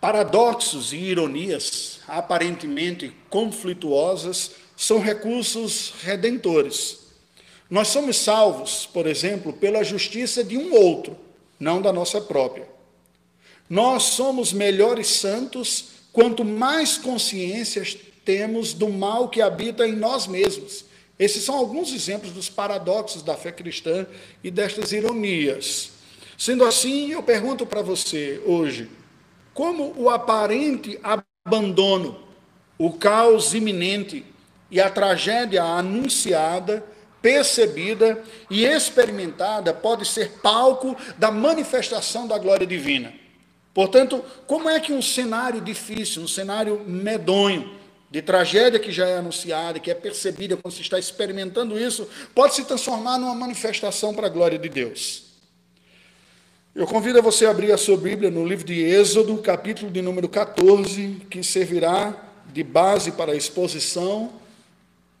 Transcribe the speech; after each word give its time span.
Paradoxos 0.00 0.92
e 0.92 0.96
ironias, 0.96 2.00
aparentemente 2.08 3.12
conflituosas, 3.28 4.52
são 4.74 4.98
recursos 4.98 5.92
redentores. 6.02 7.00
Nós 7.68 7.88
somos 7.88 8.16
salvos, 8.16 8.86
por 8.86 9.06
exemplo, 9.06 9.52
pela 9.52 9.84
justiça 9.84 10.42
de 10.42 10.56
um 10.56 10.74
outro, 10.74 11.16
não 11.58 11.82
da 11.82 11.92
nossa 11.92 12.20
própria. 12.20 12.66
Nós 13.68 14.04
somos 14.04 14.52
melhores 14.52 15.06
santos 15.06 15.90
quanto 16.12 16.44
mais 16.44 16.96
consciências 16.96 17.96
temos 18.24 18.72
do 18.72 18.88
mal 18.88 19.28
que 19.28 19.42
habita 19.42 19.86
em 19.86 19.94
nós 19.94 20.26
mesmos. 20.26 20.84
Esses 21.18 21.44
são 21.44 21.54
alguns 21.54 21.92
exemplos 21.92 22.32
dos 22.32 22.48
paradoxos 22.48 23.22
da 23.22 23.36
fé 23.36 23.52
cristã 23.52 24.06
e 24.42 24.50
destas 24.50 24.92
ironias. 24.92 25.90
Sendo 26.38 26.64
assim, 26.64 27.12
eu 27.12 27.22
pergunto 27.22 27.66
para 27.66 27.82
você 27.82 28.40
hoje: 28.46 28.88
como 29.54 29.94
o 29.96 30.08
aparente 30.08 30.98
abandono, 31.02 32.18
o 32.78 32.92
caos 32.92 33.54
iminente 33.54 34.24
e 34.70 34.80
a 34.80 34.88
tragédia 34.88 35.62
anunciada, 35.62 36.84
percebida 37.20 38.22
e 38.48 38.64
experimentada 38.64 39.74
pode 39.74 40.06
ser 40.06 40.40
palco 40.42 40.96
da 41.18 41.30
manifestação 41.30 42.26
da 42.26 42.38
glória 42.38 42.66
divina? 42.66 43.12
Portanto, 43.74 44.24
como 44.46 44.68
é 44.68 44.80
que 44.80 44.92
um 44.92 45.02
cenário 45.02 45.60
difícil, 45.60 46.22
um 46.22 46.28
cenário 46.28 46.82
medonho, 46.86 47.78
de 48.10 48.20
tragédia 48.20 48.80
que 48.80 48.90
já 48.90 49.06
é 49.06 49.18
anunciada, 49.18 49.78
que 49.78 49.90
é 49.90 49.94
percebida 49.94 50.56
quando 50.56 50.74
se 50.74 50.82
está 50.82 50.98
experimentando 50.98 51.78
isso, 51.78 52.08
pode 52.34 52.56
se 52.56 52.64
transformar 52.64 53.18
numa 53.18 53.34
manifestação 53.34 54.12
para 54.12 54.26
a 54.26 54.30
glória 54.30 54.58
de 54.58 54.68
Deus? 54.68 55.29
Eu 56.72 56.86
convido 56.86 57.20
você 57.20 57.46
a 57.46 57.50
abrir 57.50 57.72
a 57.72 57.76
sua 57.76 57.96
Bíblia 57.96 58.30
no 58.30 58.46
livro 58.46 58.64
de 58.64 58.80
Êxodo, 58.80 59.36
capítulo 59.38 59.90
de 59.90 60.00
número 60.00 60.28
14, 60.28 61.26
que 61.28 61.42
servirá 61.42 62.14
de 62.52 62.62
base 62.62 63.10
para 63.10 63.32
a 63.32 63.34
exposição, 63.34 64.32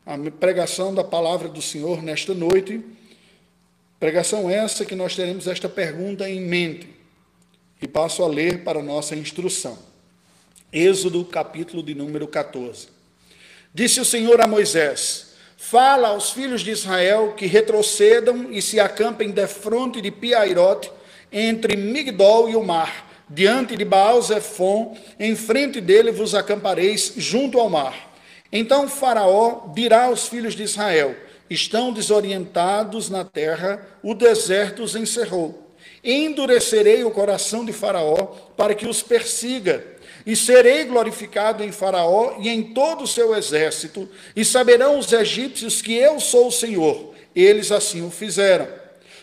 a 0.06 0.16
pregação 0.30 0.94
da 0.94 1.02
palavra 1.02 1.48
do 1.48 1.60
Senhor 1.60 2.04
nesta 2.04 2.32
noite. 2.34 2.80
Pregação 3.98 4.48
essa 4.48 4.84
que 4.84 4.94
nós 4.94 5.16
teremos 5.16 5.48
esta 5.48 5.68
pergunta 5.68 6.30
em 6.30 6.40
mente. 6.40 6.88
E 7.82 7.88
passo 7.88 8.22
a 8.22 8.28
ler 8.28 8.62
para 8.62 8.80
nossa 8.80 9.16
instrução. 9.16 9.76
Êxodo, 10.72 11.24
capítulo 11.24 11.82
de 11.82 11.96
número 11.96 12.28
14. 12.28 12.86
Disse 13.74 14.00
o 14.00 14.04
Senhor 14.04 14.40
a 14.40 14.46
Moisés: 14.46 15.32
Fala 15.56 16.10
aos 16.10 16.30
filhos 16.30 16.60
de 16.60 16.70
Israel 16.70 17.34
que 17.36 17.46
retrocedam 17.46 18.52
e 18.52 18.62
se 18.62 18.78
acampem 18.78 19.32
defronte 19.32 20.00
de 20.00 20.12
Piairote, 20.12 20.92
entre 21.32 21.76
Migdol 21.76 22.48
e 22.48 22.56
o 22.56 22.62
mar, 22.62 23.24
diante 23.28 23.76
de 23.76 23.84
Baal-Zephon, 23.84 24.96
em 25.18 25.36
frente 25.36 25.80
dele 25.80 26.10
vos 26.10 26.34
acampareis 26.34 27.12
junto 27.16 27.58
ao 27.58 27.70
mar. 27.70 28.10
Então 28.52 28.88
Faraó 28.88 29.72
dirá 29.74 30.04
aos 30.04 30.26
filhos 30.26 30.54
de 30.54 30.64
Israel: 30.64 31.14
Estão 31.48 31.92
desorientados 31.92 33.08
na 33.08 33.24
terra, 33.24 33.86
o 34.02 34.14
deserto 34.14 34.82
os 34.82 34.96
encerrou. 34.96 35.70
Endurecerei 36.02 37.04
o 37.04 37.10
coração 37.10 37.64
de 37.64 37.72
Faraó 37.72 38.26
para 38.56 38.74
que 38.74 38.88
os 38.88 39.02
persiga, 39.02 39.84
e 40.26 40.34
serei 40.34 40.84
glorificado 40.84 41.62
em 41.62 41.70
Faraó 41.70 42.36
e 42.40 42.48
em 42.48 42.62
todo 42.62 43.04
o 43.04 43.06
seu 43.06 43.34
exército, 43.34 44.08
e 44.34 44.44
saberão 44.44 44.98
os 44.98 45.12
egípcios 45.12 45.80
que 45.80 45.94
eu 45.94 46.18
sou 46.18 46.48
o 46.48 46.52
Senhor. 46.52 47.14
Eles 47.34 47.70
assim 47.70 48.04
o 48.04 48.10
fizeram. 48.10 48.79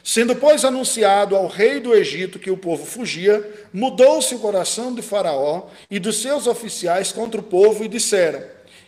Sendo, 0.08 0.38
pois, 0.38 0.64
anunciado 0.64 1.36
ao 1.36 1.48
rei 1.48 1.82
do 1.82 1.94
Egito 1.94 2.40
que 2.40 2.50
o 2.50 2.56
povo 2.56 2.86
fugia, 2.86 3.68
mudou-se 3.74 4.34
o 4.34 4.40
coração 4.40 4.96
de 4.96 5.02
Faraó 5.02 5.64
e 5.92 6.00
dos 6.00 6.22
seus 6.22 6.48
oficiais 6.48 7.12
contra 7.12 7.42
o 7.42 7.44
povo 7.44 7.84
e 7.84 7.90
disseram: 7.90 8.42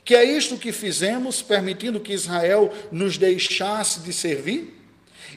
Que 0.06 0.16
é 0.16 0.24
isto 0.24 0.56
que 0.56 0.72
fizemos, 0.72 1.42
permitindo 1.42 2.00
que 2.00 2.14
Israel 2.14 2.72
nos 2.90 3.18
deixasse 3.18 4.00
de 4.00 4.14
servir? 4.14 4.82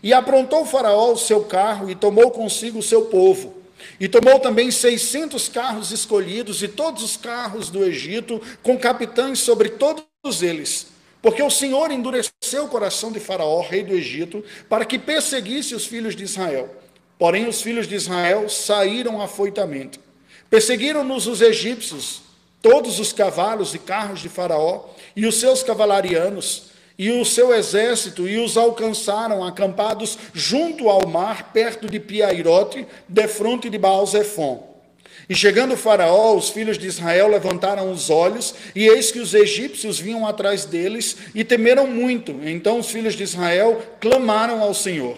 E 0.01 0.15
aprontou 0.15 0.65
Faraó 0.65 1.15
o 1.15 1.19
seu 1.19 1.43
carro 1.43 1.91
e 1.91 1.97
tomou 1.97 2.31
consigo 2.31 2.79
o 2.79 2.83
seu 2.83 3.07
povo. 3.07 3.53
E 3.99 4.07
tomou 4.07 4.39
também 4.39 4.71
seiscentos 4.71 5.49
carros 5.49 5.91
escolhidos 5.91 6.63
e 6.63 6.69
todos 6.69 7.03
os 7.03 7.17
carros 7.17 7.71
do 7.71 7.83
Egito, 7.83 8.41
com 8.63 8.79
capitães 8.79 9.41
sobre 9.41 9.71
todos 9.71 10.43
eles 10.43 10.92
porque 11.23 11.43
o 11.43 11.51
Senhor 11.51 11.93
endureceu 11.93 12.65
o 12.65 12.69
coração 12.69 13.13
de 13.13 13.21
Faraó, 13.21 13.61
rei 13.61 13.85
do 13.85 13.95
Egito, 13.95 14.45
para 14.69 14.85
que 14.85 14.99
perseguisse 14.99 15.73
os 15.73 15.87
filhos 15.87 16.17
de 16.17 16.25
Israel. 16.25 16.69
Porém, 17.17 17.47
os 17.47 17.63
filhos 17.63 17.87
de 17.87 17.95
Israel 17.95 18.49
saíram 18.49 19.23
afoitamente. 19.23 20.01
Perseguiram-nos 20.51 21.29
os 21.29 21.41
egípcios, 21.41 22.23
todos 22.61 22.99
os 22.99 23.13
cavalos 23.13 23.73
e 23.73 23.79
carros 23.79 24.21
de 24.21 24.29
Faraó, 24.29 24.87
e 25.15 25.25
os 25.25 25.39
seus 25.39 25.63
cavalarianos, 25.63 26.65
e 26.99 27.13
o 27.13 27.25
seu 27.25 27.55
exército, 27.55 28.29
e 28.29 28.39
os 28.39 28.57
alcançaram 28.57 29.45
acampados 29.45 30.19
junto 30.35 30.89
ao 30.89 31.07
mar, 31.07 31.53
perto 31.53 31.89
de 31.89 32.01
Piairote, 32.01 32.85
defronte 33.09 33.71
de 33.71 33.79
Baal-Zephon. 33.79 34.72
E 35.29 35.35
chegando 35.35 35.75
o 35.75 35.77
Faraó, 35.77 36.35
os 36.37 36.51
filhos 36.51 36.77
de 36.77 36.87
Israel 36.87 37.29
levantaram 37.29 37.91
os 37.91 38.11
olhos, 38.11 38.55
e 38.75 38.87
eis 38.87 39.11
que 39.11 39.21
os 39.21 39.35
egípcios 39.35 39.99
vinham 39.99 40.27
atrás 40.27 40.65
deles 40.65 41.17
e 41.35 41.45
temeram 41.45 41.87
muito. 41.87 42.41
Então 42.43 42.79
os 42.79 42.91
filhos 42.91 43.15
de 43.15 43.23
Israel 43.23 43.83
clamaram 44.01 44.61
ao 44.61 44.75
Senhor. 44.75 45.17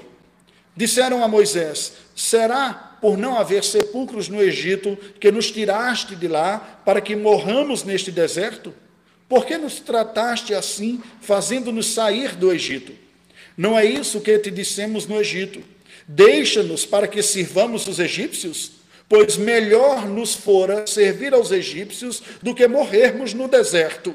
Disseram 0.76 1.22
a 1.24 1.28
Moisés: 1.28 1.92
Será 2.14 2.96
por 3.00 3.16
não 3.16 3.38
haver 3.38 3.62
sepulcros 3.64 4.28
no 4.28 4.42
Egito 4.42 4.96
que 5.20 5.30
nos 5.30 5.50
tiraste 5.50 6.16
de 6.16 6.28
lá 6.28 6.80
para 6.84 7.00
que 7.00 7.14
morramos 7.14 7.84
neste 7.84 8.10
deserto? 8.10 8.74
Por 9.28 9.46
que 9.46 9.56
nos 9.56 9.80
trataste 9.80 10.54
assim, 10.54 11.02
fazendo-nos 11.20 11.86
sair 11.86 12.36
do 12.36 12.52
Egito? 12.52 12.92
Não 13.56 13.78
é 13.78 13.84
isso 13.84 14.20
que 14.20 14.38
te 14.38 14.50
dissemos 14.50 15.06
no 15.06 15.18
Egito. 15.20 15.62
Deixa-nos 16.06 16.84
para 16.84 17.08
que 17.08 17.22
sirvamos 17.22 17.86
os 17.86 17.98
egípcios? 17.98 18.72
Pois 19.08 19.36
melhor 19.36 20.08
nos 20.08 20.34
fora 20.34 20.86
servir 20.86 21.34
aos 21.34 21.50
egípcios 21.50 22.22
do 22.42 22.54
que 22.54 22.66
morrermos 22.66 23.34
no 23.34 23.48
deserto. 23.48 24.14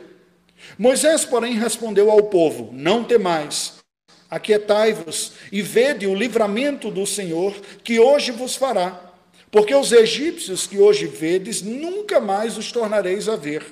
Moisés, 0.77 1.25
porém, 1.25 1.53
respondeu 1.53 2.11
ao 2.11 2.23
povo: 2.23 2.69
Não 2.73 3.03
temais, 3.03 3.75
aquietai-vos 4.29 5.33
e 5.51 5.61
vede 5.61 6.05
o 6.07 6.15
livramento 6.15 6.91
do 6.91 7.05
Senhor 7.05 7.55
que 7.83 7.99
hoje 7.99 8.31
vos 8.31 8.55
fará. 8.55 9.07
Porque 9.51 9.73
os 9.73 9.91
egípcios 9.91 10.67
que 10.67 10.77
hoje 10.77 11.07
vedes, 11.07 11.61
nunca 11.61 12.19
mais 12.19 12.55
os 12.57 12.71
tornareis 12.71 13.27
a 13.27 13.35
ver. 13.35 13.65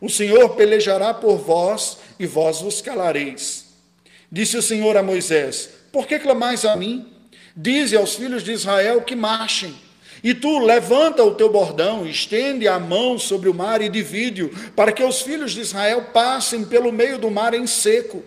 O 0.00 0.08
Senhor 0.08 0.56
pelejará 0.56 1.12
por 1.12 1.36
vós 1.36 1.98
e 2.18 2.26
vós 2.26 2.60
vos 2.60 2.80
calareis. 2.80 3.66
Disse 4.30 4.56
o 4.56 4.62
Senhor 4.62 4.96
a 4.96 5.02
Moisés: 5.02 5.68
Por 5.92 6.06
que 6.06 6.18
clamais 6.18 6.64
a 6.64 6.74
mim? 6.74 7.06
Dize 7.54 7.96
aos 7.96 8.14
filhos 8.14 8.42
de 8.42 8.52
Israel 8.52 9.02
que 9.02 9.14
marchem. 9.14 9.74
E 10.22 10.32
tu 10.32 10.60
levanta 10.60 11.24
o 11.24 11.34
teu 11.34 11.50
bordão, 11.50 12.06
estende 12.06 12.68
a 12.68 12.78
mão 12.78 13.18
sobre 13.18 13.48
o 13.48 13.54
mar 13.54 13.82
e 13.82 13.88
divide-o, 13.88 14.50
para 14.76 14.92
que 14.92 15.02
os 15.02 15.20
filhos 15.20 15.52
de 15.52 15.60
Israel 15.60 16.06
passem 16.12 16.64
pelo 16.64 16.92
meio 16.92 17.18
do 17.18 17.30
mar 17.30 17.54
em 17.54 17.66
seco. 17.66 18.22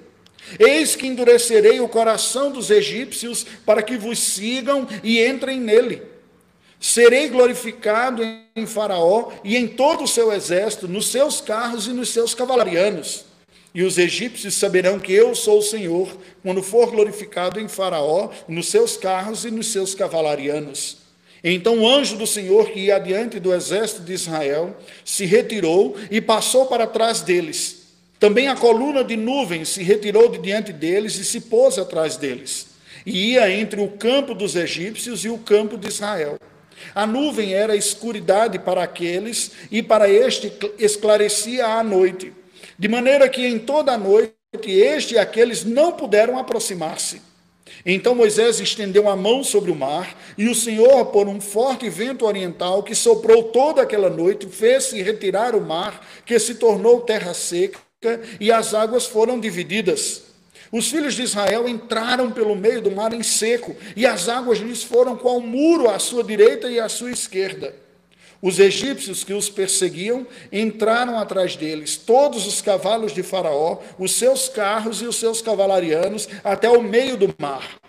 Eis 0.60 0.96
que 0.96 1.08
endurecerei 1.08 1.80
o 1.80 1.88
coração 1.88 2.52
dos 2.52 2.70
egípcios 2.70 3.46
para 3.66 3.82
que 3.82 3.98
vos 3.98 4.20
sigam 4.20 4.88
e 5.04 5.26
entrem 5.26 5.60
nele. 5.60 6.02
Serei 6.80 7.30
glorificado 7.30 8.22
em 8.56 8.66
Faraó 8.66 9.32
e 9.44 9.56
em 9.56 9.68
todo 9.68 10.04
o 10.04 10.08
seu 10.08 10.32
exército, 10.32 10.88
nos 10.88 11.08
seus 11.08 11.40
carros 11.40 11.88
e 11.88 11.92
nos 11.92 12.10
seus 12.10 12.34
cavalarianos. 12.34 13.26
E 13.74 13.84
os 13.84 13.98
egípcios 13.98 14.54
saberão 14.54 15.00
que 15.00 15.12
eu 15.12 15.34
sou 15.34 15.60
o 15.60 15.64
Senhor, 15.64 16.16
quando 16.44 16.62
for 16.62 16.92
glorificado 16.92 17.60
em 17.60 17.68
Faraó, 17.68 18.30
nos 18.48 18.68
seus 18.68 18.98
carros 18.98 19.46
e 19.46 19.52
nos 19.52 19.68
seus 19.72 19.96
cavalarianos. 19.96 21.05
Então 21.48 21.78
o 21.78 21.88
anjo 21.88 22.18
do 22.18 22.26
Senhor, 22.26 22.72
que 22.72 22.80
ia 22.80 22.96
adiante 22.96 23.40
do 23.40 23.54
exército 23.54 24.02
de 24.02 24.14
Israel, 24.14 24.76
se 25.06 25.26
retirou 25.26 25.96
e 26.10 26.20
passou 26.20 26.66
para 26.66 26.88
trás 26.88 27.22
deles. 27.22 27.84
Também 28.20 28.48
a 28.48 28.56
coluna 28.56 29.04
de 29.04 29.16
nuvem 29.16 29.64
se 29.64 29.84
retirou 29.84 30.28
de 30.28 30.40
diante 30.40 30.74
deles 30.74 31.20
e 31.20 31.24
se 31.24 31.42
pôs 31.42 31.78
atrás 31.78 32.18
deles. 32.18 32.70
E 33.06 33.34
ia 33.34 33.52
entre 33.52 33.80
o 33.80 33.90
campo 33.90 34.34
dos 34.34 34.56
egípcios 34.56 35.24
e 35.24 35.30
o 35.30 35.38
campo 35.38 35.78
de 35.78 35.88
Israel. 35.88 36.40
A 36.96 37.06
nuvem 37.06 37.54
era 37.54 37.76
escuridade 37.76 38.58
para 38.58 38.82
aqueles, 38.82 39.52
e 39.72 39.84
para 39.84 40.10
este 40.10 40.52
esclarecia 40.80 41.68
a 41.68 41.84
noite, 41.84 42.34
de 42.78 42.88
maneira 42.88 43.30
que 43.30 43.46
em 43.46 43.60
toda 43.60 43.94
a 43.94 43.98
noite 43.98 44.34
este 44.66 45.14
e 45.14 45.20
aqueles 45.20 45.64
não 45.64 45.92
puderam 45.92 46.40
aproximar-se. 46.40 47.22
Então 47.84 48.14
Moisés 48.14 48.60
estendeu 48.60 49.10
a 49.10 49.16
mão 49.16 49.44
sobre 49.44 49.72
o 49.72 49.76
mar, 49.76 50.16
e 50.38 50.48
o 50.48 50.56
Senhor, 50.56 51.08
por 51.08 51.28
um 51.28 51.42
forte 51.42 51.90
vento 51.90 52.26
oriental 52.26 52.84
que 52.84 52.94
soprou 52.94 53.44
toda 53.44 53.82
aquela 53.82 54.10
noite, 54.10 54.48
fez-se 54.48 55.02
retirar 55.02 55.56
o 55.56 55.62
mar, 55.62 56.06
que 56.26 56.38
se 56.38 56.56
tornou 56.56 57.02
terra 57.02 57.34
seca, 57.34 57.80
e 58.40 58.52
as 58.52 58.74
águas 58.74 59.06
foram 59.06 59.40
divididas. 59.40 60.24
Os 60.72 60.90
filhos 60.90 61.14
de 61.14 61.24
Israel 61.24 61.68
entraram 61.68 62.32
pelo 62.32 62.56
meio 62.56 62.82
do 62.82 62.92
mar 62.92 63.14
em 63.14 63.24
seco, 63.24 63.76
e 63.96 64.06
as 64.06 64.28
águas 64.28 64.60
lhes 64.60 64.84
foram 64.84 65.16
qual 65.16 65.40
muro 65.40 65.90
à 65.90 66.00
sua 66.00 66.24
direita 66.24 66.70
e 66.70 66.80
à 66.80 66.90
sua 66.90 67.12
esquerda. 67.12 67.85
Os 68.42 68.60
egípcios 68.60 69.24
que 69.24 69.34
os 69.34 69.50
perseguiam 69.50 70.28
entraram 70.52 71.18
atrás 71.18 71.56
deles, 71.56 71.98
todos 71.98 72.46
os 72.46 72.62
cavalos 72.62 73.14
de 73.14 73.24
Faraó, 73.24 73.80
os 73.98 74.12
seus 74.12 74.50
carros 74.50 75.02
e 75.02 75.06
os 75.06 75.16
seus 75.16 75.42
cavalarianos, 75.42 76.28
até 76.44 76.70
o 76.70 76.82
meio 76.82 77.18
do 77.18 77.34
mar. 77.40 77.80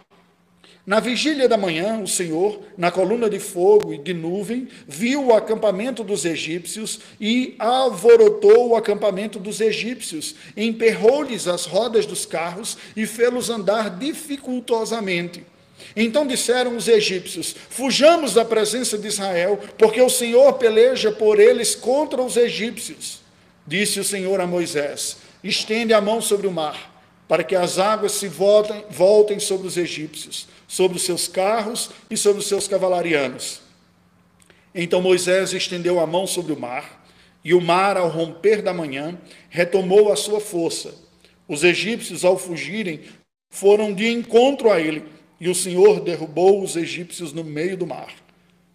Na 0.86 1.00
vigília 1.00 1.48
da 1.48 1.56
manhã, 1.56 2.00
o 2.00 2.06
Senhor, 2.06 2.60
na 2.78 2.92
coluna 2.92 3.28
de 3.28 3.40
fogo 3.40 3.92
e 3.92 3.98
de 3.98 4.14
nuvem, 4.14 4.68
viu 4.86 5.26
o 5.26 5.34
acampamento 5.34 6.04
dos 6.04 6.24
egípcios 6.24 7.00
e 7.20 7.56
alvorotou 7.58 8.68
o 8.68 8.76
acampamento 8.76 9.40
dos 9.40 9.60
egípcios, 9.60 10.36
emperrou-lhes 10.56 11.48
as 11.48 11.66
rodas 11.66 12.06
dos 12.06 12.24
carros 12.24 12.78
e 12.96 13.04
fê-los 13.04 13.50
andar 13.50 13.98
dificultosamente. 13.98 15.44
Então 15.94 16.26
disseram 16.26 16.76
os 16.76 16.88
egípcios: 16.88 17.54
Fujamos 17.70 18.34
da 18.34 18.44
presença 18.44 18.96
de 18.96 19.08
Israel, 19.08 19.60
porque 19.78 20.00
o 20.00 20.10
Senhor 20.10 20.54
peleja 20.54 21.10
por 21.10 21.38
eles 21.38 21.74
contra 21.74 22.22
os 22.22 22.36
egípcios. 22.36 23.20
Disse 23.66 24.00
o 24.00 24.04
Senhor 24.04 24.40
a 24.40 24.46
Moisés: 24.46 25.18
Estende 25.42 25.94
a 25.94 26.00
mão 26.00 26.20
sobre 26.20 26.46
o 26.46 26.52
mar, 26.52 26.94
para 27.28 27.44
que 27.44 27.54
as 27.54 27.78
águas 27.78 28.12
se 28.12 28.28
voltem, 28.28 28.84
voltem 28.90 29.38
sobre 29.38 29.66
os 29.66 29.76
egípcios 29.76 30.46
sobre 30.66 30.96
os 30.96 31.04
seus 31.04 31.28
carros 31.28 31.90
e 32.10 32.16
sobre 32.16 32.40
os 32.40 32.48
seus 32.48 32.66
cavalarianos. 32.66 33.60
Então 34.74 35.00
Moisés 35.00 35.52
estendeu 35.52 36.00
a 36.00 36.06
mão 36.06 36.26
sobre 36.26 36.52
o 36.52 36.58
mar, 36.58 37.04
e 37.44 37.54
o 37.54 37.60
mar, 37.60 37.96
ao 37.96 38.08
romper 38.08 38.60
da 38.60 38.74
manhã, 38.74 39.16
retomou 39.48 40.12
a 40.12 40.16
sua 40.16 40.40
força. 40.40 40.94
Os 41.46 41.62
egípcios, 41.62 42.24
ao 42.24 42.36
fugirem, 42.36 43.02
foram 43.48 43.94
de 43.94 44.08
encontro 44.08 44.70
a 44.70 44.80
ele, 44.80 45.04
e 45.40 45.48
o 45.48 45.54
Senhor 45.54 46.00
derrubou 46.00 46.62
os 46.62 46.76
egípcios 46.76 47.32
no 47.32 47.44
meio 47.44 47.76
do 47.76 47.86
mar. 47.86 48.14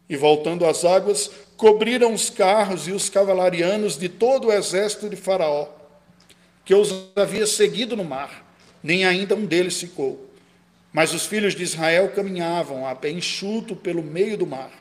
E 0.10 0.16
voltando 0.16 0.66
às 0.66 0.84
águas, 0.84 1.32
cobriram 1.58 2.14
os 2.14 2.30
carros 2.30 2.88
e 2.88 2.92
os 2.92 3.10
cavalarianos 3.10 3.98
de 3.98 4.10
todo 4.10 4.48
o 4.48 4.52
exército 4.52 5.10
de 5.10 5.16
Faraó, 5.16 5.70
que 6.66 6.76
os 6.76 6.94
havia 7.16 7.48
seguido 7.48 7.96
no 7.96 8.04
mar, 8.04 8.54
nem 8.84 9.06
ainda 9.06 9.36
um 9.36 9.46
deles 9.46 9.80
ficou. 9.80 10.30
Mas 10.92 11.14
os 11.14 11.26
filhos 11.26 11.56
de 11.56 11.64
Israel 11.64 12.10
caminhavam 12.10 12.86
a 12.86 12.94
pé 12.94 13.10
enxuto 13.10 13.76
pelo 13.76 14.04
meio 14.04 14.38
do 14.38 14.46
mar, 14.46 14.72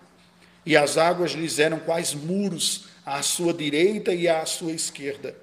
e 0.66 0.76
as 0.76 0.98
águas 0.98 1.32
lhes 1.32 1.58
eram 1.58 1.78
quais 1.78 2.12
muros 2.12 2.86
à 3.06 3.22
sua 3.22 3.52
direita 3.52 4.12
e 4.12 4.28
à 4.28 4.44
sua 4.44 4.72
esquerda. 4.72 5.34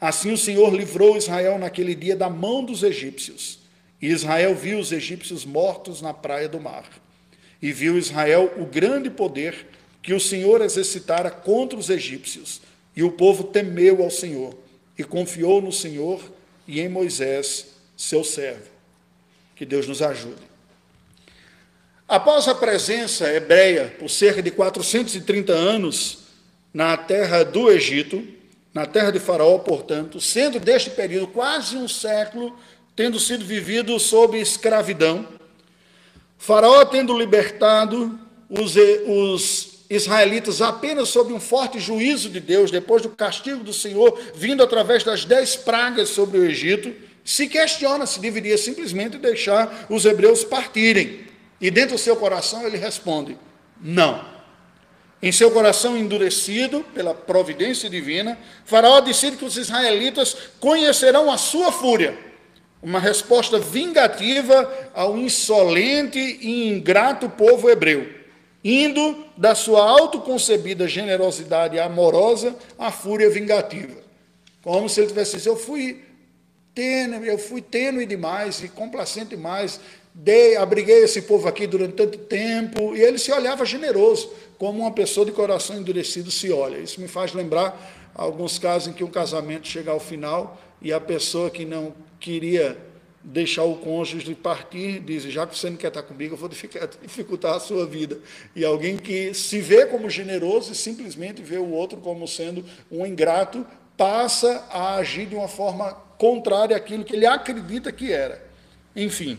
Assim 0.00 0.32
o 0.32 0.38
Senhor 0.38 0.74
livrou 0.74 1.16
Israel 1.16 1.58
naquele 1.58 1.94
dia 1.94 2.16
da 2.16 2.28
mão 2.28 2.64
dos 2.64 2.82
egípcios. 2.82 3.61
E 4.02 4.08
Israel 4.08 4.52
viu 4.56 4.80
os 4.80 4.90
egípcios 4.90 5.44
mortos 5.44 6.02
na 6.02 6.12
praia 6.12 6.48
do 6.48 6.60
mar. 6.60 6.84
E 7.62 7.72
viu 7.72 7.96
Israel 7.96 8.52
o 8.58 8.66
grande 8.66 9.08
poder 9.08 9.68
que 10.02 10.12
o 10.12 10.18
Senhor 10.18 10.60
exercitara 10.60 11.30
contra 11.30 11.78
os 11.78 11.88
egípcios. 11.88 12.60
E 12.96 13.04
o 13.04 13.12
povo 13.12 13.44
temeu 13.44 14.02
ao 14.02 14.10
Senhor 14.10 14.58
e 14.98 15.04
confiou 15.04 15.62
no 15.62 15.70
Senhor 15.70 16.20
e 16.66 16.80
em 16.80 16.88
Moisés, 16.88 17.68
seu 17.96 18.24
servo. 18.24 18.68
Que 19.54 19.64
Deus 19.64 19.86
nos 19.86 20.02
ajude. 20.02 20.42
Após 22.08 22.48
a 22.48 22.54
presença 22.54 23.32
hebreia 23.32 23.94
por 23.98 24.10
cerca 24.10 24.42
de 24.42 24.50
430 24.50 25.52
anos 25.52 26.24
na 26.74 26.96
terra 26.96 27.44
do 27.44 27.70
Egito, 27.70 28.26
na 28.74 28.84
terra 28.86 29.10
de 29.10 29.20
Faraó, 29.20 29.58
portanto, 29.58 30.20
sendo 30.20 30.58
deste 30.58 30.90
período 30.90 31.28
quase 31.28 31.76
um 31.76 31.86
século 31.86 32.58
tendo 32.94 33.18
sido 33.18 33.44
vivido 33.44 33.98
sob 33.98 34.38
escravidão, 34.38 35.26
Faraó 36.38 36.84
tendo 36.84 37.16
libertado 37.16 38.18
os, 38.48 38.74
os 39.06 39.78
israelitas 39.88 40.60
apenas 40.60 41.08
sob 41.08 41.32
um 41.32 41.40
forte 41.40 41.78
juízo 41.78 42.28
de 42.28 42.40
Deus, 42.40 42.70
depois 42.70 43.02
do 43.02 43.10
castigo 43.10 43.62
do 43.62 43.72
Senhor 43.72 44.18
vindo 44.34 44.62
através 44.62 45.04
das 45.04 45.24
dez 45.24 45.54
pragas 45.54 46.08
sobre 46.08 46.38
o 46.38 46.44
Egito, 46.44 46.92
se 47.24 47.46
questiona 47.46 48.06
se 48.06 48.18
deveria 48.18 48.58
simplesmente 48.58 49.18
deixar 49.18 49.86
os 49.88 50.04
hebreus 50.04 50.42
partirem. 50.42 51.26
E 51.60 51.70
dentro 51.70 51.94
do 51.94 51.98
seu 51.98 52.16
coração 52.16 52.66
ele 52.66 52.76
responde: 52.76 53.38
não. 53.80 54.32
Em 55.22 55.30
seu 55.30 55.52
coração 55.52 55.96
endurecido 55.96 56.84
pela 56.92 57.14
providência 57.14 57.88
divina, 57.88 58.36
Faraó 58.64 59.00
decide 59.00 59.36
que 59.36 59.44
os 59.44 59.56
israelitas 59.56 60.36
conhecerão 60.58 61.30
a 61.30 61.38
sua 61.38 61.70
fúria. 61.70 62.31
Uma 62.82 62.98
resposta 62.98 63.58
vingativa 63.58 64.90
ao 64.92 65.16
insolente 65.16 66.18
e 66.18 66.68
ingrato 66.68 67.28
povo 67.30 67.70
hebreu, 67.70 68.08
indo 68.64 69.24
da 69.36 69.54
sua 69.54 69.88
autoconcebida 69.88 70.88
generosidade 70.88 71.78
amorosa 71.78 72.56
à 72.76 72.90
fúria 72.90 73.30
vingativa. 73.30 74.02
Como 74.62 74.88
se 74.88 75.00
ele 75.00 75.08
tivesse 75.08 75.36
dito: 75.36 75.48
Eu 75.48 75.56
fui 75.56 76.02
tênue, 76.74 77.28
eu 77.28 77.38
fui 77.38 77.60
tênue 77.62 78.04
demais 78.04 78.62
e 78.62 78.68
complacente 78.68 79.30
demais, 79.30 79.80
dei, 80.12 80.56
abriguei 80.56 81.04
esse 81.04 81.22
povo 81.22 81.46
aqui 81.48 81.66
durante 81.66 81.94
tanto 81.94 82.18
tempo, 82.18 82.96
e 82.96 83.00
ele 83.00 83.18
se 83.18 83.30
olhava 83.32 83.64
generoso, 83.64 84.32
como 84.58 84.80
uma 84.80 84.90
pessoa 84.90 85.24
de 85.24 85.32
coração 85.32 85.76
endurecido 85.76 86.30
se 86.30 86.50
olha. 86.50 86.78
Isso 86.78 87.00
me 87.00 87.08
faz 87.08 87.32
lembrar 87.32 88.10
alguns 88.14 88.58
casos 88.58 88.88
em 88.88 88.92
que 88.92 89.04
um 89.04 89.10
casamento 89.10 89.66
chega 89.66 89.90
ao 89.90 90.00
final 90.00 90.60
e 90.80 90.92
a 90.92 91.00
pessoa 91.00 91.50
que 91.50 91.64
não 91.64 91.94
queria 92.22 92.78
deixar 93.24 93.64
o 93.64 93.76
cônjuge 93.76 94.34
partir, 94.34 95.00
diz, 95.00 95.24
já 95.24 95.46
que 95.46 95.56
você 95.56 95.68
não 95.68 95.76
quer 95.76 95.88
estar 95.88 96.02
comigo, 96.02 96.34
eu 96.34 96.38
vou 96.38 96.48
dificultar 97.02 97.54
a 97.54 97.60
sua 97.60 97.84
vida. 97.84 98.18
E 98.54 98.64
alguém 98.64 98.96
que 98.96 99.34
se 99.34 99.60
vê 99.60 99.86
como 99.86 100.08
generoso 100.08 100.72
e 100.72 100.74
simplesmente 100.74 101.42
vê 101.42 101.58
o 101.58 101.70
outro 101.70 101.98
como 101.98 102.26
sendo 102.26 102.64
um 102.90 103.04
ingrato, 103.04 103.66
passa 103.96 104.64
a 104.70 104.94
agir 104.94 105.26
de 105.26 105.34
uma 105.34 105.48
forma 105.48 105.92
contrária 106.16 106.76
àquilo 106.76 107.04
que 107.04 107.14
ele 107.14 107.26
acredita 107.26 107.92
que 107.92 108.12
era. 108.12 108.42
Enfim, 108.94 109.38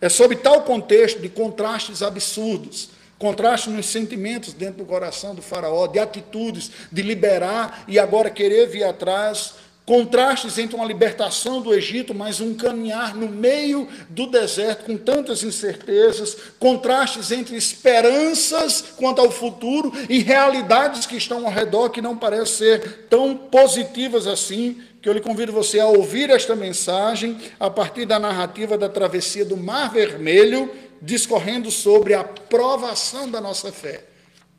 é 0.00 0.08
sob 0.08 0.36
tal 0.36 0.62
contexto 0.62 1.20
de 1.20 1.28
contrastes 1.28 2.02
absurdos, 2.02 2.90
contrastes 3.18 3.72
nos 3.72 3.86
sentimentos 3.86 4.54
dentro 4.54 4.78
do 4.78 4.84
coração 4.86 5.34
do 5.34 5.42
faraó, 5.42 5.86
de 5.86 5.98
atitudes 5.98 6.70
de 6.90 7.02
liberar 7.02 7.84
e 7.86 7.98
agora 7.98 8.30
querer 8.30 8.66
vir 8.66 8.84
atrás, 8.84 9.54
contrastes 9.90 10.56
entre 10.56 10.76
uma 10.76 10.84
libertação 10.84 11.60
do 11.60 11.74
Egito, 11.74 12.14
mas 12.14 12.40
um 12.40 12.54
caminhar 12.54 13.12
no 13.12 13.28
meio 13.28 13.88
do 14.08 14.28
deserto 14.28 14.84
com 14.84 14.96
tantas 14.96 15.42
incertezas, 15.42 16.36
contrastes 16.60 17.32
entre 17.32 17.56
esperanças 17.56 18.84
quanto 18.96 19.20
ao 19.20 19.32
futuro 19.32 19.92
e 20.08 20.20
realidades 20.20 21.06
que 21.06 21.16
estão 21.16 21.44
ao 21.44 21.52
redor 21.52 21.90
que 21.90 22.00
não 22.00 22.16
parecem 22.16 22.46
ser 22.54 23.06
tão 23.10 23.36
positivas 23.36 24.28
assim 24.28 24.80
que 25.02 25.08
eu 25.08 25.12
lhe 25.12 25.20
convido 25.20 25.50
você 25.50 25.80
a 25.80 25.86
ouvir 25.86 26.30
esta 26.30 26.54
mensagem 26.54 27.36
a 27.58 27.68
partir 27.68 28.06
da 28.06 28.20
narrativa 28.20 28.78
da 28.78 28.88
travessia 28.88 29.44
do 29.44 29.56
Mar 29.56 29.92
Vermelho, 29.92 30.70
discorrendo 31.02 31.68
sobre 31.68 32.14
a 32.14 32.22
provação 32.22 33.28
da 33.28 33.40
nossa 33.40 33.72
fé. 33.72 34.04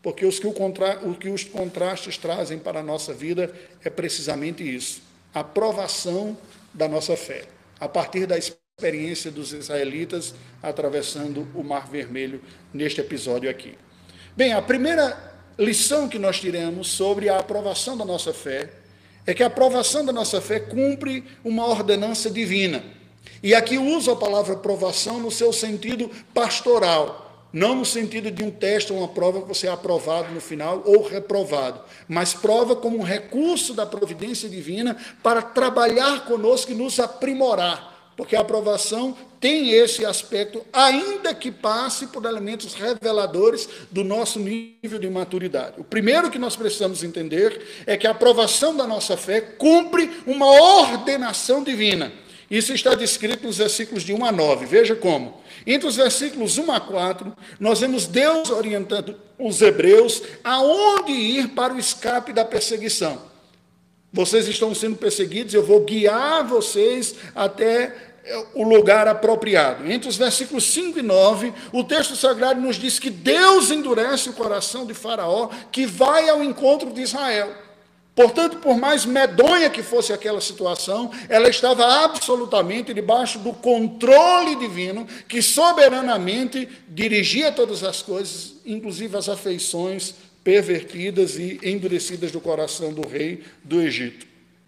Porque 0.03 0.25
os 0.25 0.39
que, 0.39 0.47
o 0.47 0.51
contra, 0.51 0.99
o 1.07 1.13
que 1.13 1.29
os 1.29 1.45
contrastes 1.45 2.17
trazem 2.17 2.59
para 2.59 2.81
a 2.81 2.83
nossa 2.83 3.13
vida 3.13 3.53
é 3.81 3.89
precisamente 3.89 4.61
isso: 4.61 5.10
a 5.33 5.43
provação 5.43 6.37
da 6.73 6.87
nossa 6.87 7.15
fé, 7.15 7.45
a 7.79 7.87
partir 7.87 8.25
da 8.25 8.37
experiência 8.37 9.29
dos 9.29 9.53
israelitas 9.53 10.33
atravessando 10.61 11.47
o 11.53 11.63
Mar 11.63 11.87
Vermelho 11.87 12.41
neste 12.73 13.01
episódio 13.01 13.49
aqui. 13.49 13.77
Bem, 14.35 14.53
a 14.53 14.61
primeira 14.61 15.31
lição 15.57 16.07
que 16.07 16.17
nós 16.17 16.39
tiramos 16.39 16.87
sobre 16.87 17.29
a 17.29 17.37
aprovação 17.37 17.97
da 17.97 18.05
nossa 18.05 18.33
fé 18.33 18.69
é 19.25 19.33
que 19.33 19.43
a 19.43 19.47
aprovação 19.47 20.03
da 20.03 20.11
nossa 20.11 20.41
fé 20.41 20.59
cumpre 20.59 21.23
uma 21.43 21.67
ordenança 21.67 22.29
divina. 22.29 22.83
E 23.43 23.53
aqui 23.53 23.77
uso 23.77 24.11
a 24.11 24.15
palavra 24.15 24.53
aprovação 24.53 25.19
no 25.19 25.31
seu 25.31 25.53
sentido 25.53 26.09
pastoral, 26.33 27.30
não 27.51 27.75
no 27.75 27.85
sentido 27.85 28.31
de 28.31 28.43
um 28.43 28.51
teste 28.51 28.93
ou 28.93 28.99
uma 28.99 29.07
prova 29.07 29.41
que 29.41 29.47
você 29.47 29.67
é 29.67 29.71
aprovado 29.71 30.33
no 30.33 30.41
final 30.41 30.81
ou 30.85 31.03
reprovado, 31.03 31.81
mas 32.07 32.33
prova 32.33 32.75
como 32.75 32.97
um 32.97 33.03
recurso 33.03 33.73
da 33.73 33.85
providência 33.85 34.47
divina 34.47 34.97
para 35.21 35.41
trabalhar 35.41 36.25
conosco 36.25 36.71
e 36.71 36.75
nos 36.75 36.99
aprimorar 36.99 37.91
porque 38.21 38.35
a 38.35 38.41
aprovação 38.41 39.17
tem 39.39 39.71
esse 39.71 40.05
aspecto, 40.05 40.63
ainda 40.71 41.33
que 41.33 41.51
passe 41.51 42.05
por 42.05 42.23
elementos 42.25 42.75
reveladores 42.75 43.67
do 43.89 44.03
nosso 44.03 44.39
nível 44.39 44.99
de 44.99 45.09
maturidade. 45.09 45.79
O 45.79 45.83
primeiro 45.83 46.29
que 46.29 46.37
nós 46.37 46.55
precisamos 46.55 47.03
entender 47.03 47.83
é 47.87 47.97
que 47.97 48.05
a 48.05 48.11
aprovação 48.11 48.75
da 48.75 48.85
nossa 48.85 49.17
fé 49.17 49.41
cumpre 49.41 50.07
uma 50.27 50.45
ordenação 50.45 51.63
divina. 51.63 52.11
Isso 52.51 52.73
está 52.73 52.93
descrito 52.95 53.47
nos 53.47 53.59
versículos 53.59 54.03
de 54.03 54.11
1 54.11 54.25
a 54.25 54.31
9. 54.33 54.65
Veja 54.65 54.93
como. 54.93 55.41
Entre 55.65 55.87
os 55.87 55.95
versículos 55.95 56.57
1 56.57 56.69
a 56.69 56.81
4, 56.81 57.33
nós 57.57 57.79
vemos 57.79 58.07
Deus 58.07 58.49
orientando 58.49 59.15
os 59.39 59.61
hebreus 59.61 60.21
aonde 60.43 61.13
ir 61.13 61.47
para 61.51 61.73
o 61.73 61.79
escape 61.79 62.33
da 62.33 62.43
perseguição. 62.43 63.21
Vocês 64.11 64.49
estão 64.49 64.75
sendo 64.75 64.97
perseguidos, 64.97 65.53
eu 65.53 65.63
vou 65.63 65.85
guiar 65.85 66.45
vocês 66.45 67.15
até 67.33 67.95
é, 68.25 68.45
o 68.53 68.63
lugar 68.63 69.07
apropriado. 69.07 69.89
Entre 69.89 70.09
os 70.09 70.17
versículos 70.17 70.65
5 70.73 70.99
e 70.99 71.01
9, 71.01 71.53
o 71.71 71.85
texto 71.85 72.17
sagrado 72.17 72.59
nos 72.59 72.75
diz 72.75 72.99
que 72.99 73.09
Deus 73.09 73.71
endurece 73.71 74.29
o 74.29 74.33
coração 74.33 74.85
de 74.85 74.93
Faraó, 74.93 75.49
que 75.71 75.85
vai 75.85 76.27
ao 76.27 76.43
encontro 76.43 76.91
de 76.91 77.01
Israel. 77.01 77.70
Portanto, 78.21 78.57
por 78.57 78.77
mais 78.77 79.03
medonha 79.03 79.67
que 79.67 79.81
fosse 79.81 80.13
aquela 80.13 80.39
situação, 80.39 81.09
ela 81.27 81.49
estava 81.49 82.03
absolutamente 82.03 82.93
debaixo 82.93 83.39
do 83.39 83.51
controle 83.51 84.55
divino 84.57 85.07
que 85.27 85.41
soberanamente 85.41 86.69
dirigia 86.87 87.51
todas 87.51 87.83
as 87.83 88.03
coisas, 88.03 88.57
inclusive 88.63 89.17
as 89.17 89.27
afeições 89.27 90.13
pervertidas 90.43 91.39
e 91.39 91.59
endurecidas 91.63 92.31
do 92.31 92.39
coração 92.39 92.93
do 92.93 93.07
rei 93.07 93.41
do 93.63 93.81
Egito. 93.81 94.27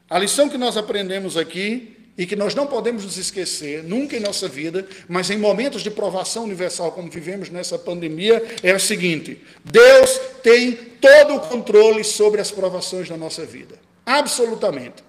A 0.10 0.18
lição 0.18 0.50
que 0.50 0.58
nós 0.58 0.76
aprendemos 0.76 1.38
aqui 1.38 1.93
e 2.18 2.26
que 2.26 2.36
nós 2.36 2.54
não 2.54 2.68
podemos 2.68 3.04
nos 3.04 3.18
esquecer 3.18 3.84
nunca 3.84 4.16
em 4.16 4.20
nossa 4.20 4.48
vida, 4.48 4.88
mas 5.08 5.30
em 5.30 5.38
momentos 5.38 5.82
de 5.82 5.90
provação 5.90 6.44
universal 6.44 6.92
como 6.92 7.10
vivemos 7.10 7.50
nessa 7.50 7.78
pandemia, 7.78 8.44
é 8.62 8.72
a 8.72 8.80
seguinte: 8.80 9.42
Deus 9.64 10.20
tem 10.44 10.74
todo 10.74 11.36
o 11.36 11.40
controle 11.40 12.04
sobre 12.04 12.40
as 12.40 12.52
provações 12.52 13.10
da 13.10 13.18
nossa 13.18 13.46
vida. 13.46 13.80
Absolutamente. 14.06 15.04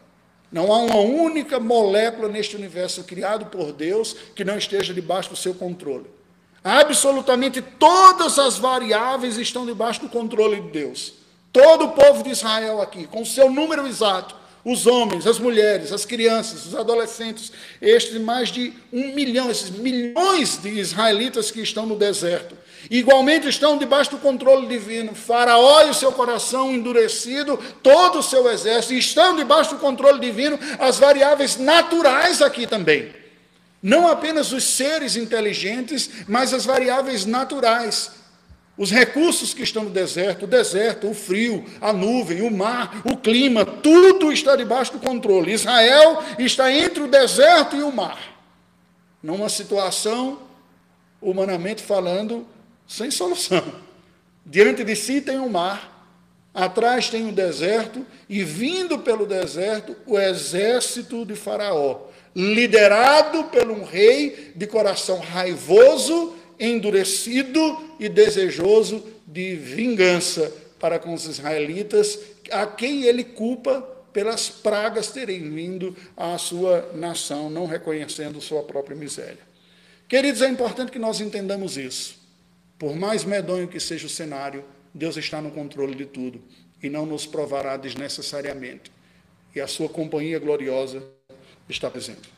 Não 0.50 0.72
há 0.72 0.78
uma 0.78 1.00
única 1.00 1.58
molécula 1.58 2.28
neste 2.28 2.54
universo 2.54 3.02
criado 3.02 3.46
por 3.46 3.72
Deus 3.72 4.14
que 4.34 4.44
não 4.44 4.56
esteja 4.56 4.94
debaixo 4.94 5.30
do 5.30 5.36
seu 5.36 5.52
controle. 5.52 6.06
Absolutamente 6.62 7.60
todas 7.60 8.38
as 8.38 8.56
variáveis 8.56 9.36
estão 9.36 9.66
debaixo 9.66 10.00
do 10.00 10.08
controle 10.08 10.60
de 10.60 10.70
Deus. 10.70 11.14
Todo 11.52 11.86
o 11.86 11.92
povo 11.92 12.22
de 12.22 12.30
Israel 12.30 12.80
aqui, 12.80 13.06
com 13.06 13.22
o 13.22 13.26
seu 13.26 13.50
número 13.50 13.86
exato, 13.86 14.34
os 14.64 14.86
homens, 14.86 15.26
as 15.26 15.38
mulheres, 15.38 15.92
as 15.92 16.06
crianças, 16.06 16.66
os 16.66 16.74
adolescentes, 16.74 17.52
estes 17.82 18.18
mais 18.18 18.50
de 18.50 18.72
um 18.92 19.14
milhão, 19.14 19.50
esses 19.50 19.70
milhões 19.70 20.56
de 20.56 20.70
israelitas 20.70 21.50
que 21.50 21.60
estão 21.60 21.84
no 21.84 21.96
deserto, 21.96 22.56
igualmente 22.90 23.46
estão 23.46 23.76
debaixo 23.76 24.12
do 24.12 24.18
controle 24.18 24.66
divino. 24.66 25.14
Faraó 25.14 25.82
e 25.86 25.90
o 25.90 25.94
seu 25.94 26.12
coração 26.12 26.72
endurecido, 26.72 27.58
todo 27.82 28.20
o 28.20 28.22
seu 28.22 28.50
exército, 28.50 28.94
estão 28.94 29.36
debaixo 29.36 29.74
do 29.74 29.80
controle 29.80 30.18
divino, 30.18 30.58
as 30.78 30.98
variáveis 30.98 31.58
naturais 31.58 32.40
aqui 32.40 32.66
também. 32.66 33.12
Não 33.82 34.08
apenas 34.08 34.50
os 34.50 34.64
seres 34.64 35.14
inteligentes, 35.14 36.08
mas 36.26 36.54
as 36.54 36.64
variáveis 36.64 37.26
naturais. 37.26 38.23
Os 38.76 38.90
recursos 38.90 39.54
que 39.54 39.62
estão 39.62 39.84
no 39.84 39.90
deserto, 39.90 40.44
o 40.44 40.48
deserto, 40.48 41.08
o 41.08 41.14
frio, 41.14 41.64
a 41.80 41.92
nuvem, 41.92 42.42
o 42.42 42.50
mar, 42.50 43.02
o 43.04 43.16
clima, 43.16 43.64
tudo 43.64 44.32
está 44.32 44.56
debaixo 44.56 44.92
do 44.92 44.98
controle. 44.98 45.52
Israel 45.52 46.22
está 46.38 46.72
entre 46.72 47.02
o 47.02 47.08
deserto 47.08 47.76
e 47.76 47.82
o 47.82 47.92
mar. 47.92 48.18
Numa 49.22 49.48
situação, 49.48 50.40
humanamente 51.22 51.82
falando, 51.82 52.46
sem 52.86 53.12
solução. 53.12 53.62
Diante 54.44 54.82
de 54.82 54.96
si 54.96 55.20
tem 55.20 55.38
o 55.38 55.48
mar, 55.48 56.08
atrás 56.52 57.08
tem 57.08 57.28
o 57.28 57.32
deserto, 57.32 58.04
e 58.28 58.42
vindo 58.42 58.98
pelo 58.98 59.24
deserto, 59.24 59.96
o 60.04 60.18
exército 60.18 61.24
de 61.24 61.36
Faraó, 61.36 62.08
liderado 62.34 63.44
por 63.44 63.70
um 63.70 63.84
rei 63.84 64.52
de 64.56 64.66
coração 64.66 65.20
raivoso 65.20 66.34
endurecido 66.58 67.94
e 67.98 68.08
desejoso 68.08 69.04
de 69.26 69.54
vingança 69.56 70.52
para 70.78 70.98
com 70.98 71.14
os 71.14 71.24
israelitas, 71.24 72.18
a 72.50 72.66
quem 72.66 73.04
ele 73.04 73.24
culpa 73.24 73.80
pelas 74.12 74.48
pragas 74.48 75.10
terem 75.10 75.50
vindo 75.50 75.96
à 76.16 76.38
sua 76.38 76.90
nação, 76.94 77.50
não 77.50 77.66
reconhecendo 77.66 78.40
sua 78.40 78.62
própria 78.62 78.96
miséria. 78.96 79.38
Queridos, 80.08 80.42
é 80.42 80.48
importante 80.48 80.92
que 80.92 80.98
nós 80.98 81.20
entendamos 81.20 81.76
isso. 81.76 82.16
Por 82.78 82.94
mais 82.94 83.24
medonho 83.24 83.66
que 83.66 83.80
seja 83.80 84.06
o 84.06 84.10
cenário, 84.10 84.64
Deus 84.92 85.16
está 85.16 85.40
no 85.40 85.50
controle 85.50 85.94
de 85.94 86.06
tudo 86.06 86.40
e 86.82 86.88
não 86.88 87.06
nos 87.06 87.26
provará 87.26 87.76
desnecessariamente. 87.76 88.92
E 89.54 89.60
a 89.60 89.66
sua 89.66 89.88
companhia 89.88 90.38
gloriosa 90.38 91.02
está 91.68 91.90
presente. 91.90 92.32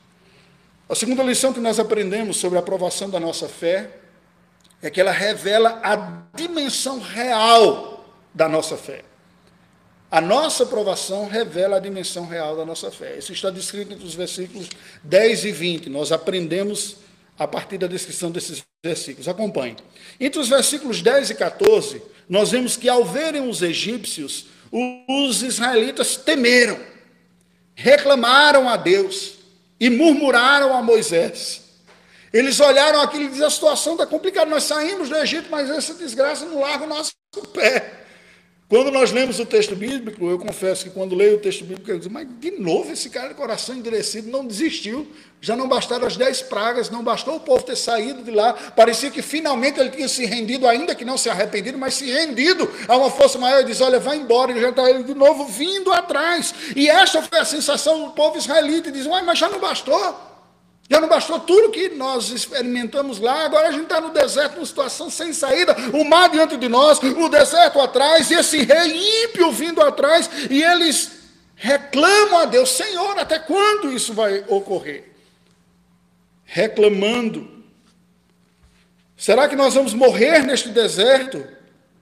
A 0.89 0.95
segunda 0.95 1.23
lição 1.23 1.53
que 1.53 1.59
nós 1.59 1.81
aprendemos 1.81 2.37
sobre 2.37 2.57
a 2.57 2.61
aprovação 2.61 3.11
da 3.11 3.19
nossa 3.19 3.49
fé 3.49 3.91
é 4.87 4.91
que 4.91 5.01
ela 5.01 5.11
revela 5.11 5.81
a 5.83 6.23
dimensão 6.37 7.01
real 7.01 8.09
da 8.33 8.49
nossa 8.49 8.77
fé. 8.77 9.03
A 10.09 10.21
nossa 10.21 10.63
aprovação 10.63 11.29
revela 11.29 11.77
a 11.77 11.81
dimensão 11.81 12.25
real 12.27 12.57
da 12.57 12.65
nossa 12.65 12.91
fé. 12.91 13.19
Isso 13.19 13.33
está 13.33 13.51
descrito 13.51 13.93
entre 13.93 14.07
os 14.07 14.15
versículos 14.15 14.69
10 15.03 15.45
e 15.47 15.53
20. 15.53 15.91
Nós 15.91 16.13
aprendemos 16.13 16.99
a 17.37 17.49
partir 17.49 17.79
da 17.79 17.89
descrição 17.89 18.31
desses 18.31 18.65
versículos. 18.83 19.27
Acompanhe. 19.27 19.77
Entre 20.21 20.41
os 20.41 20.49
versículos 20.49 21.03
10 21.03 21.31
e 21.31 21.35
14, 21.35 22.01
nós 22.29 22.53
vemos 22.53 22.77
que 22.77 22.89
ao 22.89 23.05
verem 23.05 23.49
os 23.49 23.63
egípcios, 23.63 24.47
os 24.71 25.43
israelitas 25.43 26.17
temeram, 26.17 26.79
reclamaram 27.75 28.69
a 28.69 28.77
Deus 28.77 29.35
e 29.81 29.91
murmuraram 29.91 30.77
a 30.77 30.81
Moisés. 30.81 31.66
Eles 32.33 32.61
olharam 32.61 33.01
aquilo 33.01 33.25
e 33.25 33.29
disseram: 33.29 33.49
a 33.49 33.51
situação 33.51 33.93
está 33.93 34.07
complicada. 34.07 34.51
Nós 34.51 34.65
saímos 34.65 35.09
do 35.09 35.17
Egito, 35.17 35.49
mas 35.51 35.71
essa 35.71 35.95
desgraça 35.95 36.45
não 36.45 36.61
larga 36.61 36.85
o 36.85 36.89
nosso 36.89 37.13
pé. 37.53 38.07
Quando 38.69 38.91
nós 38.91 39.13
lemos 39.13 39.39
o 39.39 39.47
texto 39.47 39.77
bíblico, 39.77 40.29
eu 40.29 40.41
confesso 40.41 40.83
que 40.83 40.91
quando 40.91 41.15
leio 41.15 41.37
o 41.37 41.39
texto 41.39 41.65
bíblico, 41.65 41.89
eu 41.89 42.01
digo, 42.01 42.13
mas 42.13 42.27
de 42.41 42.51
novo 42.51 42.91
esse 42.91 43.09
cara 43.09 43.29
de 43.29 43.35
coração 43.35 43.77
endurecido 43.77 44.29
não 44.29 44.45
desistiu. 44.45 45.07
Já 45.41 45.55
não 45.55 45.69
bastaram 45.69 46.05
as 46.05 46.17
dez 46.17 46.43
pragas, 46.43 46.91
não 46.91 47.05
bastou 47.05 47.37
o 47.37 47.41
povo 47.41 47.63
ter 47.63 47.77
saído 47.77 48.25
de 48.25 48.33
lá. 48.33 48.55
Parecia 48.55 49.09
que 49.09 49.23
finalmente 49.23 49.79
ele 49.79 49.91
tinha 49.91 50.09
se 50.09 50.27
rendido, 50.27 50.67
ainda 50.67 50.97
que 50.97 51.05
não 51.05 51.17
se 51.17 51.31
arrependido, 51.31 51.79
mas 51.79 51.95
se 51.95 52.11
rendido 52.11 52.69
a 52.89 52.97
uma 52.97 53.09
força 53.09 53.39
maior 53.39 53.61
e 53.61 53.67
diz: 53.67 53.81
Olha, 53.81 54.01
vai 54.01 54.17
embora. 54.17 54.51
E 54.51 54.61
já 54.61 54.71
está 54.71 54.91
ele 54.91 55.05
de 55.05 55.15
novo 55.15 55.45
vindo 55.47 55.93
atrás. 55.93 56.53
E 56.75 56.89
essa 56.89 57.23
foi 57.23 57.39
a 57.39 57.45
sensação 57.45 58.07
do 58.07 58.11
povo 58.11 58.37
israelita. 58.37 58.89
E 58.89 58.93
diz: 58.93 59.07
Mas 59.07 59.39
já 59.39 59.49
não 59.49 59.61
bastou. 59.61 60.26
Já 60.89 61.01
não 61.01 61.09
bastou 61.09 61.41
tudo 61.41 61.71
que 61.71 61.89
nós 61.91 62.31
experimentamos 62.31 63.19
lá, 63.19 63.45
agora 63.45 63.69
a 63.69 63.73
gente 63.73 63.85
está 63.85 64.01
no 64.01 64.11
deserto, 64.11 64.55
numa 64.55 64.67
situação 64.67 65.11
sem 65.11 65.33
saída, 65.33 65.75
o 65.93 66.05
mar 66.05 66.29
diante 66.29 66.57
de 66.57 66.69
nós, 66.69 67.01
o 67.03 67.29
deserto 67.29 67.81
atrás, 67.81 68.31
e 68.31 68.35
esse 68.35 68.59
rei 68.63 69.25
ímpio 69.25 69.51
vindo 69.51 69.83
atrás, 69.83 70.31
e 70.49 70.63
eles 70.63 71.11
reclamam 71.57 72.39
a 72.39 72.45
Deus: 72.45 72.71
Senhor, 72.71 73.19
até 73.19 73.39
quando 73.39 73.93
isso 73.93 74.15
vai 74.15 74.45
ocorrer? 74.47 75.13
Reclamando. 76.45 77.57
Será 79.17 79.49
que 79.49 79.57
nós 79.57 79.75
vamos 79.75 79.93
morrer 79.93 80.45
neste 80.45 80.69
deserto? 80.69 81.45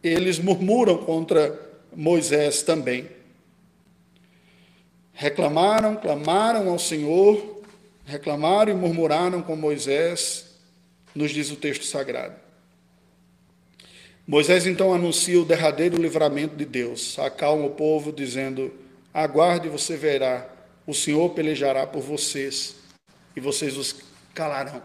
Eles 0.02 0.38
murmuram 0.38 0.98
contra 0.98 1.58
Moisés 1.94 2.62
também. 2.62 3.08
Reclamaram, 5.14 5.96
clamaram 5.96 6.68
ao 6.68 6.78
Senhor, 6.78 7.53
reclamaram 8.04 8.72
e 8.72 8.76
murmuraram 8.76 9.42
com 9.42 9.56
Moisés, 9.56 10.46
nos 11.14 11.30
diz 11.30 11.50
o 11.50 11.56
texto 11.56 11.84
sagrado. 11.84 12.34
Moisés 14.26 14.66
então 14.66 14.94
anuncia 14.94 15.40
o 15.40 15.44
derradeiro 15.44 16.00
livramento 16.00 16.56
de 16.56 16.64
Deus, 16.64 17.18
acalma 17.18 17.66
o 17.66 17.70
povo, 17.70 18.12
dizendo: 18.12 18.72
Aguarde 19.12 19.68
você 19.68 19.96
verá, 19.96 20.48
o 20.86 20.94
Senhor 20.94 21.30
pelejará 21.30 21.86
por 21.86 22.02
vocês 22.02 22.76
e 23.36 23.40
vocês 23.40 23.76
os 23.76 23.96
calarão. 24.34 24.82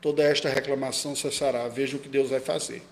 Toda 0.00 0.22
esta 0.22 0.48
reclamação 0.48 1.14
cessará, 1.14 1.68
veja 1.68 1.96
o 1.96 2.00
que 2.00 2.08
Deus 2.08 2.30
vai 2.30 2.40
fazer. 2.40 2.82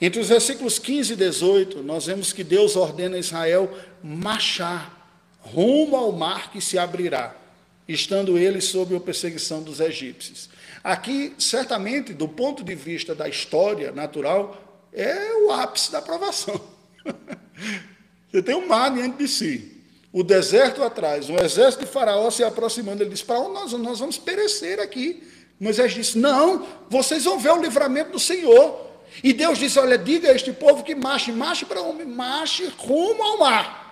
Entre 0.00 0.20
os 0.20 0.28
versículos 0.28 0.78
15 0.78 1.12
e 1.12 1.16
18, 1.16 1.82
nós 1.82 2.06
vemos 2.06 2.32
que 2.32 2.42
Deus 2.42 2.74
ordena 2.74 3.16
a 3.16 3.20
Israel 3.20 3.72
marchar 4.02 5.00
rumo 5.40 5.94
ao 5.96 6.10
mar 6.10 6.50
que 6.50 6.60
se 6.60 6.76
abrirá 6.76 7.43
estando 7.88 8.38
eles 8.38 8.64
sob 8.64 8.96
a 8.96 9.00
perseguição 9.00 9.62
dos 9.62 9.80
egípcios. 9.80 10.48
Aqui, 10.82 11.34
certamente, 11.38 12.12
do 12.12 12.28
ponto 12.28 12.62
de 12.62 12.74
vista 12.74 13.14
da 13.14 13.28
história 13.28 13.92
natural, 13.92 14.88
é 14.92 15.34
o 15.36 15.50
ápice 15.50 15.92
da 15.92 15.98
aprovação. 15.98 16.60
Você 18.30 18.42
tem 18.42 18.54
um 18.54 18.66
mar 18.66 18.92
diante 18.92 19.18
de 19.18 19.28
si, 19.28 19.82
o 20.12 20.22
deserto 20.22 20.82
atrás, 20.82 21.28
um 21.28 21.36
exército 21.36 21.84
de 21.84 21.90
faraó 21.90 22.30
se 22.30 22.42
aproximando. 22.42 23.02
Ele 23.02 23.10
diz: 23.10 23.22
Para 23.22 23.38
onde 23.40 23.54
nós, 23.54 23.72
nós 23.72 23.98
vamos 23.98 24.18
perecer 24.18 24.80
aqui? 24.80 25.22
Moisés 25.58 25.92
disse: 25.92 26.18
Não, 26.18 26.66
vocês 26.88 27.24
vão 27.24 27.38
ver 27.38 27.50
o 27.50 27.60
livramento 27.60 28.12
do 28.12 28.18
Senhor. 28.18 28.84
E 29.22 29.32
Deus 29.32 29.58
disse: 29.58 29.78
Olha, 29.78 29.96
diga 29.96 30.30
a 30.30 30.34
este 30.34 30.52
povo 30.52 30.82
que 30.82 30.94
marche, 30.94 31.32
marche 31.32 31.64
para 31.64 31.80
onde? 31.82 32.04
Marche 32.04 32.66
rumo 32.78 33.22
ao 33.22 33.38
mar. 33.38 33.83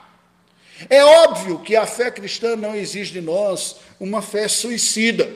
É 0.89 1.05
óbvio 1.05 1.61
que 1.61 1.77
a 1.77 1.87
fé 1.87 2.11
cristã 2.11 2.57
não 2.57 2.75
exige 2.75 3.13
de 3.13 3.21
nós 3.21 3.77
uma 3.99 4.23
fé 4.23 4.49
suicida, 4.49 5.31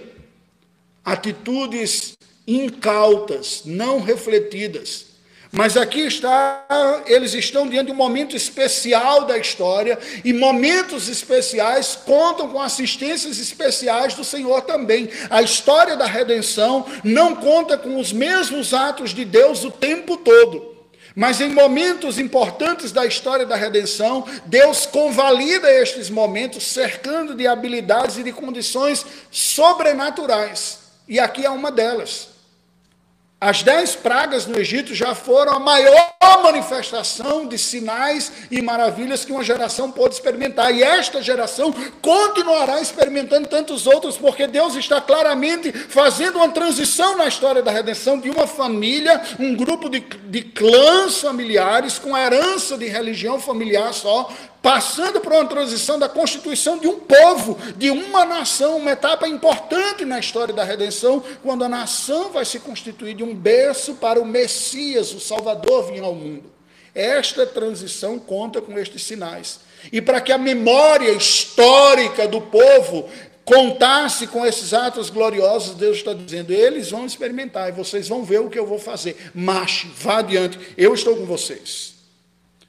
atitudes 1.04 2.16
incautas, 2.46 3.62
não 3.64 4.00
refletidas. 4.00 5.06
Mas 5.52 5.76
aqui 5.76 6.00
está, 6.00 7.02
eles 7.06 7.32
estão 7.32 7.66
diante 7.68 7.86
de 7.86 7.92
um 7.92 7.96
momento 7.96 8.36
especial 8.36 9.24
da 9.24 9.38
história, 9.38 9.98
e 10.24 10.32
momentos 10.32 11.08
especiais 11.08 11.96
contam 12.04 12.48
com 12.48 12.60
assistências 12.60 13.38
especiais 13.38 14.14
do 14.14 14.24
Senhor 14.24 14.62
também. 14.62 15.08
A 15.30 15.40
história 15.40 15.96
da 15.96 16.04
redenção 16.04 16.84
não 17.02 17.34
conta 17.36 17.78
com 17.78 17.98
os 17.98 18.12
mesmos 18.12 18.74
atos 18.74 19.14
de 19.14 19.24
Deus 19.24 19.64
o 19.64 19.70
tempo 19.70 20.16
todo. 20.18 20.75
Mas 21.16 21.40
em 21.40 21.48
momentos 21.48 22.18
importantes 22.18 22.92
da 22.92 23.06
história 23.06 23.46
da 23.46 23.56
redenção, 23.56 24.26
Deus 24.44 24.84
convalida 24.84 25.72
estes 25.72 26.10
momentos, 26.10 26.66
cercando 26.66 27.34
de 27.34 27.46
habilidades 27.46 28.18
e 28.18 28.22
de 28.22 28.32
condições 28.32 29.06
sobrenaturais. 29.30 30.80
E 31.08 31.18
aqui 31.18 31.46
é 31.46 31.48
uma 31.48 31.72
delas. 31.72 32.36
As 33.40 33.62
dez 33.62 33.94
pragas 33.94 34.46
no 34.46 34.58
Egito 34.58 34.94
já 34.94 35.14
foram 35.14 35.52
a 35.52 35.58
maior 35.58 36.16
manifestação 36.42 37.46
de 37.46 37.58
sinais 37.58 38.32
e 38.50 38.62
maravilhas 38.62 39.24
que 39.24 39.32
uma 39.32 39.44
geração 39.44 39.90
pode 39.92 40.14
experimentar. 40.14 40.74
E 40.74 40.82
esta 40.82 41.20
geração 41.20 41.74
continuará 42.00 42.80
experimentando 42.80 43.46
tantos 43.46 43.86
outros, 43.86 44.16
porque 44.16 44.46
Deus 44.46 44.74
está 44.74 45.00
claramente 45.00 45.70
fazendo 45.72 46.36
uma 46.36 46.48
transição 46.48 47.16
na 47.16 47.26
história 47.26 47.62
da 47.62 47.70
redenção 47.70 48.18
de 48.18 48.30
uma 48.30 48.46
família, 48.46 49.20
um 49.38 49.54
grupo 49.54 49.88
de, 49.88 50.00
de 50.36 50.42
clãs 50.42 51.22
familiares 51.22 51.98
com 51.98 52.14
herança 52.14 52.76
de 52.76 52.86
religião 52.86 53.40
familiar 53.40 53.94
só, 53.94 54.30
passando 54.60 55.18
por 55.18 55.32
uma 55.32 55.46
transição 55.46 55.98
da 55.98 56.10
constituição 56.10 56.76
de 56.76 56.86
um 56.86 56.98
povo, 57.00 57.58
de 57.74 57.90
uma 57.90 58.26
nação, 58.26 58.76
uma 58.76 58.90
etapa 58.90 59.26
importante 59.26 60.04
na 60.04 60.18
história 60.18 60.52
da 60.52 60.62
redenção, 60.62 61.24
quando 61.42 61.64
a 61.64 61.70
nação 61.70 62.28
vai 62.32 62.44
se 62.44 62.60
constituir 62.60 63.14
de 63.14 63.24
um 63.24 63.34
berço 63.34 63.94
para 63.94 64.20
o 64.20 64.26
Messias, 64.26 65.14
o 65.14 65.20
Salvador, 65.20 65.90
vir 65.90 66.02
ao 66.02 66.14
mundo. 66.14 66.52
Esta 66.94 67.46
transição 67.46 68.18
conta 68.18 68.60
com 68.60 68.78
estes 68.78 69.04
sinais. 69.04 69.60
E 69.90 70.02
para 70.02 70.20
que 70.20 70.32
a 70.32 70.38
memória 70.38 71.12
histórica 71.12 72.28
do 72.28 72.42
povo 72.42 73.08
contasse 73.46 74.26
com 74.26 74.44
esses 74.44 74.74
atos 74.74 75.08
gloriosos, 75.08 75.76
Deus 75.76 75.98
está 75.98 76.12
dizendo: 76.12 76.52
eles 76.52 76.90
vão 76.90 77.06
experimentar 77.06 77.68
e 77.68 77.72
vocês 77.72 78.08
vão 78.08 78.24
ver 78.24 78.40
o 78.40 78.50
que 78.50 78.58
eu 78.58 78.66
vou 78.66 78.78
fazer. 78.78 79.30
Marche, 79.32 79.88
vá 79.96 80.18
adiante, 80.18 80.58
eu 80.76 80.92
estou 80.92 81.16
com 81.16 81.24
vocês. 81.24 81.94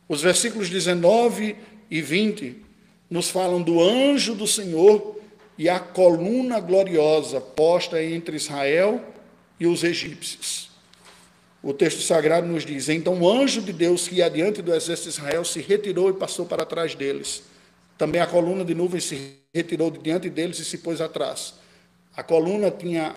Os 0.08 0.22
versículos 0.22 0.70
19 0.70 1.58
e 1.90 2.02
20 2.02 2.64
nos 3.10 3.30
falam 3.30 3.62
do 3.62 3.82
anjo 3.82 4.36
do 4.36 4.48
Senhor 4.48 5.20
e 5.58 5.68
a 5.68 5.80
coluna 5.80 6.60
gloriosa 6.60 7.42
posta 7.42 8.02
entre 8.02 8.38
Israel 8.38 9.04
e 9.60 9.66
os 9.66 9.84
egípcios. 9.84 10.70
O 11.64 11.74
texto 11.74 12.02
sagrado 12.02 12.46
nos 12.46 12.64
diz: 12.64 12.88
Então 12.88 13.20
o 13.20 13.28
anjo 13.28 13.62
de 13.62 13.74
Deus 13.74 14.08
que 14.08 14.16
ia 14.16 14.28
adiante 14.28 14.62
do 14.62 14.74
exército 14.74 15.10
de 15.10 15.16
Israel 15.16 15.44
se 15.44 15.60
retirou 15.60 16.12
e 16.12 16.14
passou 16.14 16.46
para 16.46 16.64
trás 16.64 16.94
deles. 16.94 17.42
Também 17.98 18.22
a 18.22 18.28
coluna 18.28 18.64
de 18.64 18.76
nuvem 18.76 19.02
se 19.02 19.40
retirou 19.58 19.90
de 19.90 20.00
diante 20.00 20.30
deles 20.30 20.60
e 20.60 20.66
se 20.66 20.78
pôs 20.78 21.02
atrás. 21.02 21.56
A 22.16 22.24
coluna 22.24 22.72
tinha 22.72 23.16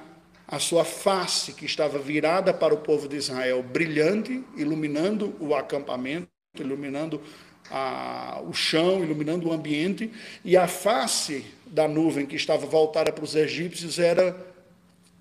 a 0.49 0.59
sua 0.59 0.85
face, 0.85 1.53
que 1.53 1.65
estava 1.65 1.99
virada 1.99 2.53
para 2.53 2.75
o 2.75 2.79
povo 2.79 3.07
de 3.07 3.17
Israel, 3.17 3.63
brilhante, 3.63 4.43
iluminando 4.57 5.37
o 5.39 5.55
acampamento, 5.55 6.29
iluminando 6.59 7.23
a, 7.71 8.43
o 8.45 8.53
chão, 8.53 9.05
iluminando 9.05 9.49
o 9.49 9.53
ambiente, 9.53 10.11
e 10.45 10.57
a 10.57 10.67
face 10.67 11.45
da 11.67 11.87
nuvem 11.87 12.27
que 12.27 12.35
estava 12.35 12.67
voltada 12.67 13.13
para 13.13 13.25
os 13.25 13.37
egípcios 13.37 13.99
era 13.99 14.37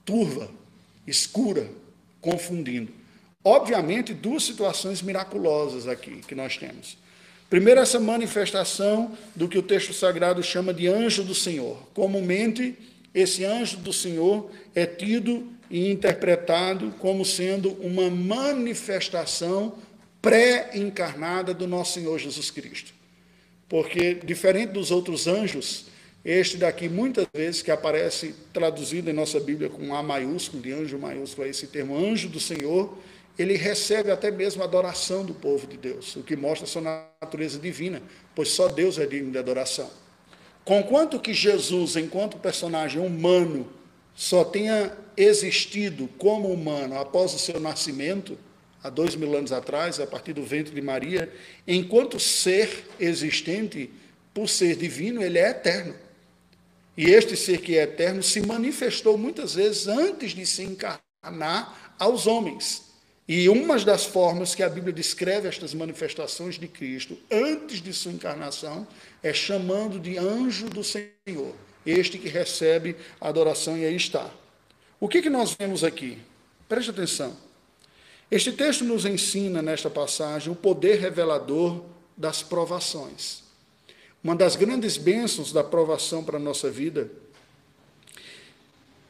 turva, 0.04 0.50
escura, 1.06 1.70
confundindo. 2.20 2.92
Obviamente, 3.44 4.14
duas 4.14 4.44
situações 4.44 5.02
miraculosas 5.02 5.88
aqui 5.88 6.22
que 6.28 6.34
nós 6.34 6.58
temos. 6.58 6.98
Primeiro, 7.50 7.80
essa 7.80 8.00
manifestação 8.00 9.18
do 9.36 9.48
que 9.48 9.58
o 9.58 9.64
texto 9.64 9.92
sagrado 9.92 10.44
chama 10.44 10.74
de 10.74 10.88
anjo 10.88 11.24
do 11.24 11.34
Senhor. 11.34 11.78
Comumente, 11.94 12.76
esse 13.14 13.44
anjo 13.44 13.78
do 13.78 13.92
Senhor 13.92 14.52
é 14.76 14.86
tido 14.86 15.48
e 15.70 15.92
interpretado 15.92 16.94
como 17.00 17.26
sendo 17.26 17.72
uma 17.82 18.10
manifestação 18.10 19.76
pré-encarnada 20.22 21.54
do 21.54 21.68
nosso 21.68 21.94
Senhor 21.94 22.20
Jesus 22.20 22.52
Cristo. 22.52 22.94
Porque, 23.68 24.16
diferente 24.16 24.74
dos 24.74 24.92
outros 24.92 25.28
anjos, 25.28 25.86
este 26.24 26.58
daqui, 26.58 26.90
muitas 26.90 27.28
vezes, 27.34 27.62
que 27.62 27.72
aparece 27.72 28.36
traduzido 28.52 29.10
em 29.10 29.14
nossa 29.14 29.40
Bíblia 29.40 29.70
com 29.70 29.96
A 29.96 30.04
maiúsculo, 30.04 30.62
de 30.62 30.72
anjo 30.72 31.00
maiúsculo, 31.00 31.48
é 31.48 31.50
esse 31.50 31.68
termo, 31.68 31.98
anjo 31.98 32.28
do 32.28 32.40
Senhor, 32.40 32.98
ele 33.40 33.56
recebe 33.56 34.12
até 34.12 34.30
mesmo 34.30 34.62
a 34.62 34.66
adoração 34.66 35.24
do 35.24 35.34
povo 35.34 35.66
de 35.66 35.78
Deus, 35.78 36.14
o 36.18 36.24
que 36.24 36.36
mostra 36.36 36.68
sua 36.68 36.82
natureza 37.22 37.58
divina, 37.58 38.02
pois 38.36 38.50
só 38.50 38.68
Deus 38.68 39.00
é 39.00 39.06
digno 39.06 39.32
de 39.32 39.38
adoração. 39.38 39.90
Conquanto 40.66 41.18
que 41.18 41.34
Jesus, 41.34 41.96
enquanto 41.96 42.38
personagem 42.38 43.02
humano, 43.02 43.72
só 44.14 44.44
tenha 44.44 44.92
existido 45.16 46.10
como 46.18 46.52
humano 46.52 47.00
após 47.00 47.34
o 47.34 47.40
seu 47.40 47.62
nascimento, 47.62 48.38
há 48.84 48.90
dois 48.90 49.16
mil 49.16 49.34
anos 49.34 49.54
atrás, 49.54 50.02
a 50.02 50.06
partir 50.06 50.34
do 50.34 50.44
ventre 50.44 50.76
de 50.76 50.82
Maria, 50.82 51.32
enquanto 51.66 52.20
ser 52.20 52.88
existente, 53.00 53.90
por 54.34 54.50
ser 54.50 54.76
divino, 54.76 55.24
ele 55.24 55.40
é 55.40 55.50
eterno. 55.50 55.96
E 56.98 57.06
este 57.06 57.38
ser 57.38 57.62
que 57.62 57.78
é 57.78 57.84
eterno 57.84 58.22
se 58.22 58.46
manifestou 58.46 59.18
muitas 59.18 59.56
vezes 59.56 59.88
antes 59.88 60.34
de 60.34 60.46
se 60.46 60.64
encarnar 60.64 61.96
aos 61.98 62.28
homens. 62.28 62.89
E 63.30 63.48
uma 63.48 63.78
das 63.78 64.06
formas 64.06 64.56
que 64.56 64.64
a 64.64 64.68
Bíblia 64.68 64.92
descreve 64.92 65.48
estas 65.48 65.72
manifestações 65.76 66.58
de 66.58 66.68
Cristo 66.68 67.16
antes 67.30 67.80
de 67.80 67.94
sua 67.94 68.12
encarnação 68.12 68.88
é 69.22 69.32
chamando 69.32 70.00
de 70.00 70.18
anjo 70.18 70.68
do 70.68 70.84
Senhor, 70.84 71.54
este 71.86 72.18
que 72.18 72.28
recebe 72.28 72.96
a 73.22 73.30
adoração 73.30 73.78
e 73.78 73.86
aí 73.86 73.96
está. 73.96 74.32
O 75.00 75.08
que, 75.08 75.22
que 75.22 75.30
nós 75.30 75.54
vemos 75.54 75.84
aqui? 75.84 76.18
Preste 76.68 76.90
atenção. 76.90 77.38
Este 78.32 78.52
texto 78.52 78.84
nos 78.84 79.06
ensina, 79.06 79.62
nesta 79.62 79.92
passagem, 79.92 80.52
o 80.52 80.56
poder 80.56 81.00
revelador 81.00 81.84
das 82.18 82.42
provações. 82.42 83.44
Uma 84.24 84.36
das 84.36 84.56
grandes 84.56 84.98
bênçãos 84.98 85.54
da 85.54 85.64
provação 85.64 86.24
para 86.24 86.38
a 86.38 86.42
nossa 86.42 86.68
vida 86.72 87.12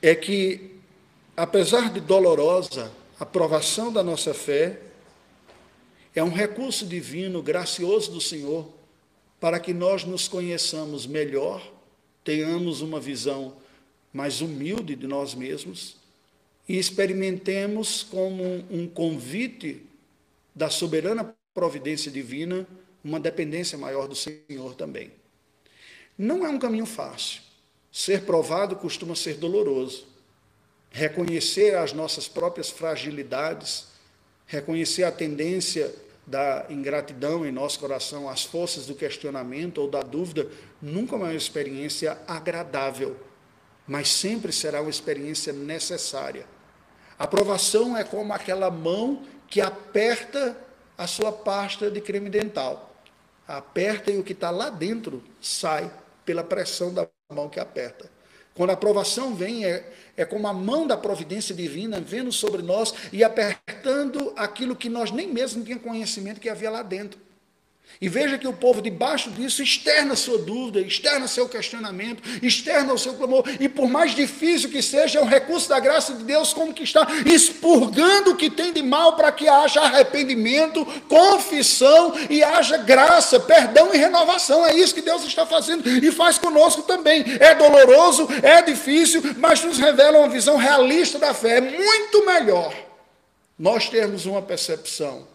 é 0.01 0.13
que, 0.13 0.75
apesar 1.37 1.93
de 1.93 2.01
dolorosa, 2.01 2.98
a 3.19 3.25
provação 3.25 3.91
da 3.91 4.01
nossa 4.01 4.33
fé 4.33 4.79
é 6.15 6.23
um 6.23 6.31
recurso 6.31 6.85
divino, 6.85 7.43
gracioso 7.43 8.11
do 8.11 8.21
Senhor, 8.21 8.71
para 9.39 9.59
que 9.59 9.73
nós 9.73 10.05
nos 10.05 10.27
conheçamos 10.27 11.05
melhor, 11.05 11.71
tenhamos 12.23 12.81
uma 12.81 12.99
visão 12.99 13.57
mais 14.13 14.39
humilde 14.41 14.95
de 14.95 15.05
nós 15.05 15.35
mesmos 15.35 15.97
e 16.67 16.77
experimentemos 16.77 18.03
como 18.03 18.43
um 18.71 18.87
convite 18.87 19.81
da 20.55 20.69
soberana 20.69 21.35
providência 21.53 22.11
divina 22.11 22.65
uma 23.03 23.19
dependência 23.19 23.77
maior 23.77 24.07
do 24.07 24.15
Senhor 24.15 24.75
também. 24.75 25.11
Não 26.17 26.45
é 26.45 26.49
um 26.49 26.59
caminho 26.59 26.85
fácil. 26.85 27.41
Ser 27.91 28.23
provado 28.23 28.75
costuma 28.75 29.15
ser 29.15 29.35
doloroso. 29.35 30.05
Reconhecer 30.91 31.75
as 31.75 31.93
nossas 31.93 32.27
próprias 32.27 32.69
fragilidades, 32.69 33.87
reconhecer 34.45 35.03
a 35.03 35.11
tendência 35.11 35.93
da 36.25 36.65
ingratidão 36.69 37.45
em 37.45 37.51
nosso 37.51 37.79
coração, 37.79 38.29
as 38.29 38.43
forças 38.43 38.85
do 38.85 38.95
questionamento 38.95 39.79
ou 39.79 39.89
da 39.89 40.01
dúvida, 40.01 40.47
nunca 40.81 41.15
é 41.15 41.19
uma 41.19 41.33
experiência 41.33 42.17
agradável, 42.27 43.17
mas 43.87 44.09
sempre 44.09 44.51
será 44.51 44.81
uma 44.81 44.89
experiência 44.89 45.51
necessária 45.53 46.45
Aprovação 47.19 47.97
é 47.97 48.03
como 48.05 48.31
aquela 48.31 48.71
mão 48.71 49.23
que 49.49 49.59
aperta 49.59 50.55
a 50.97 51.05
sua 51.05 51.33
pasta 51.33 51.91
de 51.91 51.99
creme 51.99 52.29
dental. 52.29 52.95
Aperta 53.45 54.09
e 54.09 54.17
o 54.17 54.23
que 54.23 54.31
está 54.31 54.49
lá 54.49 54.69
dentro 54.69 55.21
sai 55.41 55.91
pela 56.23 56.45
pressão 56.45 56.93
da 56.93 57.05
mão 57.29 57.49
que 57.49 57.59
aperta. 57.59 58.09
Quando 58.53 58.71
a 58.71 58.73
aprovação 58.73 59.35
vem, 59.35 59.65
é, 59.65 59.89
é 60.17 60.25
como 60.25 60.47
a 60.47 60.53
mão 60.53 60.85
da 60.85 60.97
providência 60.97 61.55
divina 61.55 61.99
vindo 62.01 62.31
sobre 62.31 62.61
nós 62.61 62.93
e 63.13 63.23
apertando 63.23 64.33
aquilo 64.35 64.75
que 64.75 64.89
nós 64.89 65.11
nem 65.11 65.27
mesmo 65.27 65.63
tínhamos 65.63 65.83
conhecimento 65.83 66.41
que 66.41 66.49
havia 66.49 66.69
lá 66.69 66.83
dentro. 66.83 67.28
E 68.01 68.07
veja 68.07 68.37
que 68.37 68.47
o 68.47 68.53
povo, 68.53 68.81
debaixo 68.81 69.29
disso, 69.29 69.61
externa 69.61 70.15
sua 70.15 70.37
dúvida, 70.37 70.79
externa 70.79 71.27
seu 71.27 71.49
questionamento, 71.49 72.23
externa 72.41 72.93
o 72.93 72.97
seu 72.97 73.13
clamor, 73.15 73.43
e 73.59 73.67
por 73.67 73.89
mais 73.89 74.15
difícil 74.15 74.69
que 74.69 74.81
seja, 74.81 75.19
é 75.19 75.21
um 75.21 75.27
recurso 75.27 75.67
da 75.67 75.81
graça 75.81 76.13
de 76.13 76.23
Deus, 76.23 76.53
como 76.53 76.73
que 76.73 76.83
está 76.83 77.05
expurgando 77.25 78.31
o 78.31 78.35
que 78.37 78.49
tem 78.49 78.71
de 78.71 78.81
mal 78.81 79.17
para 79.17 79.33
que 79.33 79.49
haja 79.49 79.81
arrependimento, 79.81 80.85
confissão 81.09 82.13
e 82.29 82.41
haja 82.41 82.77
graça, 82.77 83.37
perdão 83.37 83.93
e 83.93 83.97
renovação. 83.97 84.65
É 84.65 84.73
isso 84.73 84.95
que 84.95 85.01
Deus 85.01 85.25
está 85.25 85.45
fazendo 85.45 85.85
e 85.85 86.09
faz 86.09 86.37
conosco 86.37 86.83
também. 86.83 87.25
É 87.39 87.53
doloroso, 87.53 88.29
é 88.41 88.61
difícil, 88.61 89.21
mas 89.37 89.61
nos 89.61 89.77
revela 89.77 90.19
uma 90.19 90.29
visão 90.29 90.55
realista 90.55 91.19
da 91.19 91.33
fé. 91.33 91.57
É 91.57 91.61
muito 91.61 92.25
melhor 92.25 92.73
nós 93.57 93.89
termos 93.89 94.25
uma 94.25 94.41
percepção, 94.41 95.27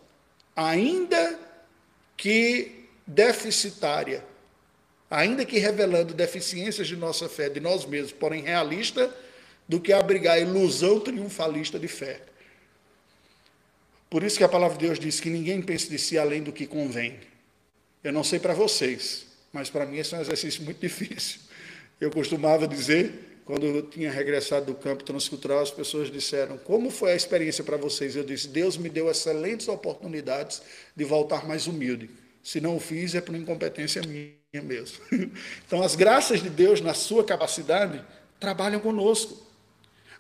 ainda 0.57 1.39
que 2.17 2.87
deficitária, 3.07 4.25
ainda 5.11 5.45
que 5.45 5.59
revelando 5.59 6.15
deficiências 6.15 6.87
de 6.87 6.97
nossa 6.97 7.29
fé, 7.29 7.49
de 7.49 7.61
nós 7.61 7.85
mesmos, 7.85 8.13
porém 8.13 8.43
realista, 8.43 9.15
do 9.69 9.81
que 9.81 9.93
abrigar 9.93 10.37
a 10.37 10.41
ilusão 10.41 11.01
triunfalista 11.01 11.79
de 11.79 11.89
fé. 11.89 12.21
Por 14.11 14.23
isso 14.23 14.39
que 14.39 14.45
a 14.45 14.49
palavra 14.49 14.79
de 14.79 14.87
Deus 14.87 14.99
diz 14.99 15.21
que 15.21 15.31
ninguém 15.31 15.61
pense 15.61 15.89
de 15.89 15.99
si 15.99 16.17
além 16.17 16.43
do 16.43 16.53
que 16.53 16.67
convém. 16.67 17.19
Eu 18.03 18.13
não 18.13 18.23
sei 18.23 18.39
para 18.39 18.55
vocês, 18.55 19.27
mas 19.53 19.71
para 19.71 19.87
mim 19.87 19.99
esse 19.99 20.15
é 20.15 20.19
um 20.19 20.21
exercício 20.21 20.63
muito 20.63 20.79
difícil. 20.87 21.41
Eu 22.01 22.11
costumava 22.11 22.69
dizer, 22.69 23.34
quando 23.45 23.67
eu 23.67 23.83
tinha 23.83 24.11
regressado 24.11 24.67
do 24.67 24.75
campo 24.75 25.05
transcultural, 25.05 25.61
as 25.61 25.71
pessoas 25.71 26.11
disseram: 26.11 26.57
Como 26.57 26.91
foi 26.91 27.13
a 27.13 27.17
experiência 27.17 27.63
para 27.63 27.77
vocês? 27.77 28.17
Eu 28.17 28.25
disse: 28.25 28.49
Deus 28.49 28.77
me 28.77 28.89
deu 28.89 29.11
excelentes 29.11 29.69
oportunidades 29.69 30.63
de 30.97 31.05
voltar 31.05 31.47
mais 31.47 31.67
humilde. 31.67 32.09
Se 32.43 32.61
não 32.61 32.77
o 32.77 32.81
fiz, 32.81 33.15
é 33.15 33.21
por 33.21 33.35
incompetência 33.35 34.03
minha 34.03 34.63
mesmo. 34.63 34.99
Então, 35.67 35.83
as 35.83 35.97
graças 35.97 36.43
de 36.43 36.49
Deus, 36.49 36.81
na 36.81 36.95
sua 36.95 37.25
capacidade, 37.25 38.05
trabalham 38.39 38.81
conosco. 38.81 39.43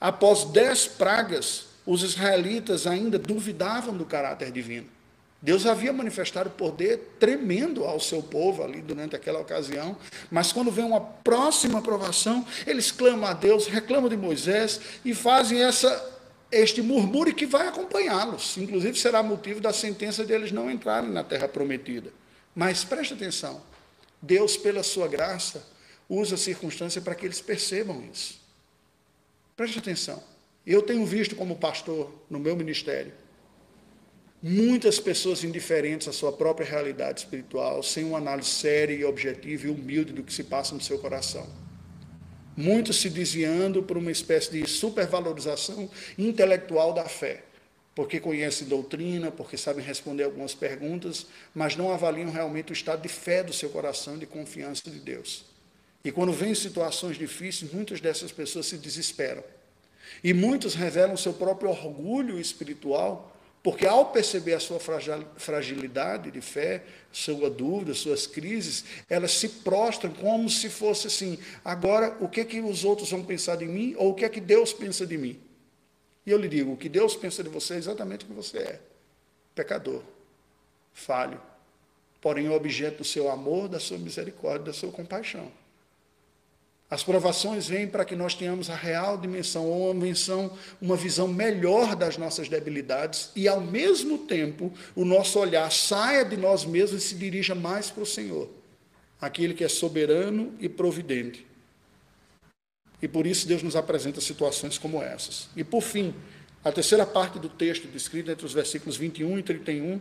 Após 0.00 0.44
dez 0.44 0.86
pragas, 0.86 1.66
os 1.86 2.02
israelitas 2.02 2.86
ainda 2.86 3.18
duvidavam 3.18 3.96
do 3.96 4.04
caráter 4.04 4.50
divino. 4.50 4.88
Deus 5.44 5.66
havia 5.66 5.92
manifestado 5.92 6.48
poder 6.48 7.16
tremendo 7.20 7.84
ao 7.84 8.00
seu 8.00 8.22
povo 8.22 8.64
ali 8.64 8.80
durante 8.80 9.14
aquela 9.14 9.40
ocasião, 9.40 9.94
mas 10.30 10.52
quando 10.52 10.70
vem 10.70 10.86
uma 10.86 11.02
próxima 11.02 11.80
aprovação, 11.80 12.46
eles 12.66 12.90
clamam 12.90 13.28
a 13.28 13.34
Deus, 13.34 13.66
reclamam 13.66 14.08
de 14.08 14.16
Moisés 14.16 14.80
e 15.04 15.14
fazem 15.14 15.62
essa 15.62 16.12
este 16.50 16.80
murmúrio 16.80 17.34
que 17.34 17.44
vai 17.44 17.68
acompanhá-los. 17.68 18.56
Inclusive 18.56 18.98
será 18.98 19.22
motivo 19.22 19.60
da 19.60 19.70
sentença 19.70 20.24
deles 20.24 20.50
não 20.50 20.70
entrarem 20.70 21.10
na 21.10 21.22
terra 21.22 21.46
prometida. 21.46 22.10
Mas 22.54 22.82
preste 22.82 23.12
atenção, 23.12 23.60
Deus, 24.22 24.56
pela 24.56 24.82
sua 24.82 25.06
graça, 25.08 25.62
usa 26.08 26.36
a 26.36 26.38
circunstância 26.38 27.02
para 27.02 27.14
que 27.14 27.26
eles 27.26 27.42
percebam 27.42 28.02
isso. 28.10 28.40
Preste 29.54 29.78
atenção. 29.78 30.24
Eu 30.66 30.80
tenho 30.80 31.04
visto 31.04 31.36
como 31.36 31.56
pastor 31.56 32.10
no 32.30 32.38
meu 32.38 32.56
ministério 32.56 33.12
muitas 34.46 35.00
pessoas 35.00 35.42
indiferentes 35.42 36.06
à 36.06 36.12
sua 36.12 36.30
própria 36.30 36.68
realidade 36.68 37.20
espiritual, 37.20 37.82
sem 37.82 38.04
uma 38.04 38.18
análise 38.18 38.50
séria 38.50 38.92
e 38.92 39.02
objetiva 39.02 39.66
e 39.66 39.70
humilde 39.70 40.12
do 40.12 40.22
que 40.22 40.34
se 40.34 40.44
passa 40.44 40.74
no 40.74 40.82
seu 40.82 40.98
coração. 40.98 41.48
Muitos 42.54 43.00
se 43.00 43.08
desviando 43.08 43.82
por 43.82 43.96
uma 43.96 44.12
espécie 44.12 44.50
de 44.50 44.68
supervalorização 44.68 45.88
intelectual 46.18 46.92
da 46.92 47.06
fé, 47.06 47.42
porque 47.94 48.20
conhecem 48.20 48.68
doutrina, 48.68 49.30
porque 49.30 49.56
sabem 49.56 49.82
responder 49.82 50.24
algumas 50.24 50.54
perguntas, 50.54 51.26
mas 51.54 51.74
não 51.74 51.90
avaliam 51.90 52.30
realmente 52.30 52.70
o 52.70 52.74
estado 52.74 53.00
de 53.00 53.08
fé 53.08 53.42
do 53.42 53.52
seu 53.52 53.70
coração, 53.70 54.18
de 54.18 54.26
confiança 54.26 54.90
de 54.90 55.00
Deus. 55.00 55.46
E 56.04 56.12
quando 56.12 56.34
vem 56.34 56.54
situações 56.54 57.16
difíceis, 57.16 57.72
muitas 57.72 57.98
dessas 57.98 58.30
pessoas 58.30 58.66
se 58.66 58.76
desesperam 58.76 59.42
e 60.22 60.34
muitos 60.34 60.74
revelam 60.74 61.16
seu 61.16 61.32
próprio 61.32 61.70
orgulho 61.70 62.38
espiritual, 62.38 63.33
porque 63.64 63.86
ao 63.86 64.12
perceber 64.12 64.52
a 64.52 64.60
sua 64.60 64.78
fragilidade 65.38 66.30
de 66.30 66.42
fé, 66.42 66.84
sua 67.10 67.48
dúvida, 67.48 67.94
suas 67.94 68.26
crises, 68.26 68.84
elas 69.08 69.32
se 69.32 69.48
prostram 69.48 70.12
como 70.12 70.50
se 70.50 70.68
fosse 70.68 71.06
assim: 71.06 71.38
agora 71.64 72.14
o 72.20 72.28
que 72.28 72.42
é 72.42 72.44
que 72.44 72.60
os 72.60 72.84
outros 72.84 73.10
vão 73.10 73.24
pensar 73.24 73.56
de 73.56 73.64
mim 73.64 73.94
ou 73.96 74.10
o 74.10 74.14
que 74.14 74.26
é 74.26 74.28
que 74.28 74.38
Deus 74.38 74.74
pensa 74.74 75.06
de 75.06 75.16
mim? 75.16 75.40
E 76.26 76.30
eu 76.30 76.36
lhe 76.36 76.46
digo: 76.46 76.72
o 76.74 76.76
que 76.76 76.90
Deus 76.90 77.16
pensa 77.16 77.42
de 77.42 77.48
você 77.48 77.72
é 77.72 77.78
exatamente 77.78 78.26
o 78.26 78.28
que 78.28 78.34
você 78.34 78.58
é: 78.58 78.80
pecador, 79.54 80.02
falho, 80.92 81.40
porém 82.20 82.50
objeto 82.50 82.98
do 82.98 83.04
seu 83.04 83.30
amor, 83.30 83.66
da 83.66 83.80
sua 83.80 83.96
misericórdia, 83.96 84.66
da 84.66 84.72
sua 84.74 84.92
compaixão. 84.92 85.50
As 86.94 87.02
provações 87.02 87.66
vêm 87.66 87.88
para 87.88 88.04
que 88.04 88.14
nós 88.14 88.36
tenhamos 88.36 88.70
a 88.70 88.76
real 88.76 89.18
dimensão, 89.18 89.66
ou 89.66 89.90
uma 89.90 90.04
visão, 90.04 90.56
uma 90.80 90.94
visão 90.96 91.26
melhor 91.26 91.96
das 91.96 92.16
nossas 92.16 92.48
debilidades, 92.48 93.32
e 93.34 93.48
ao 93.48 93.60
mesmo 93.60 94.16
tempo 94.16 94.72
o 94.94 95.04
nosso 95.04 95.40
olhar 95.40 95.72
saia 95.72 96.24
de 96.24 96.36
nós 96.36 96.64
mesmos 96.64 97.02
e 97.02 97.08
se 97.08 97.16
dirija 97.16 97.52
mais 97.52 97.90
para 97.90 98.04
o 98.04 98.06
Senhor, 98.06 98.48
aquele 99.20 99.54
que 99.54 99.64
é 99.64 99.68
soberano 99.68 100.54
e 100.60 100.68
providente. 100.68 101.44
E 103.02 103.08
por 103.08 103.26
isso 103.26 103.48
Deus 103.48 103.64
nos 103.64 103.74
apresenta 103.74 104.20
situações 104.20 104.78
como 104.78 105.02
essas. 105.02 105.48
E 105.56 105.64
por 105.64 105.80
fim, 105.82 106.14
a 106.64 106.70
terceira 106.70 107.04
parte 107.04 107.40
do 107.40 107.48
texto 107.48 107.88
descrito 107.88 108.30
entre 108.30 108.46
os 108.46 108.52
versículos 108.52 108.96
21 108.96 109.40
e 109.40 109.42
31 109.42 110.00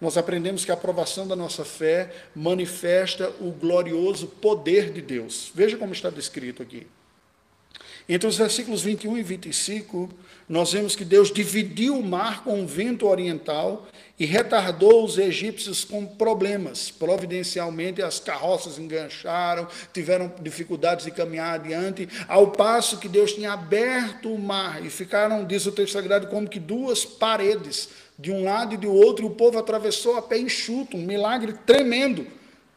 nós 0.00 0.16
aprendemos 0.16 0.64
que 0.64 0.70
a 0.70 0.74
aprovação 0.74 1.26
da 1.28 1.36
nossa 1.36 1.64
fé 1.64 2.10
manifesta 2.34 3.30
o 3.40 3.50
glorioso 3.50 4.26
poder 4.26 4.92
de 4.92 5.02
Deus. 5.02 5.50
Veja 5.54 5.76
como 5.76 5.92
está 5.92 6.08
descrito 6.08 6.62
aqui. 6.62 6.86
Entre 8.12 8.26
os 8.26 8.36
versículos 8.36 8.82
21 8.82 9.18
e 9.18 9.22
25, 9.22 10.10
nós 10.48 10.72
vemos 10.72 10.96
que 10.96 11.04
Deus 11.04 11.32
dividiu 11.32 11.96
o 11.96 12.04
mar 12.04 12.42
com 12.42 12.60
o 12.60 12.66
vento 12.66 13.06
oriental 13.06 13.86
e 14.18 14.26
retardou 14.26 15.04
os 15.04 15.16
egípcios 15.16 15.84
com 15.84 16.04
problemas. 16.04 16.90
Providencialmente, 16.90 18.02
as 18.02 18.18
carroças 18.18 18.80
engancharam, 18.80 19.68
tiveram 19.92 20.34
dificuldades 20.42 21.04
de 21.04 21.12
caminhar 21.12 21.54
adiante, 21.54 22.08
ao 22.26 22.48
passo 22.48 22.98
que 22.98 23.08
Deus 23.08 23.32
tinha 23.32 23.52
aberto 23.52 24.34
o 24.34 24.36
mar 24.40 24.84
e 24.84 24.90
ficaram, 24.90 25.44
diz 25.44 25.64
o 25.66 25.70
texto 25.70 25.92
sagrado, 25.92 26.26
como 26.26 26.48
que 26.48 26.58
duas 26.58 27.04
paredes 27.04 27.90
de 28.18 28.32
um 28.32 28.42
lado 28.42 28.74
e 28.74 28.76
do 28.76 28.92
outro, 28.92 29.24
e 29.24 29.28
o 29.28 29.34
povo 29.36 29.56
atravessou 29.56 30.16
a 30.16 30.22
pé 30.22 30.36
enxuto, 30.36 30.96
um 30.96 31.06
milagre 31.06 31.52
tremendo. 31.64 32.26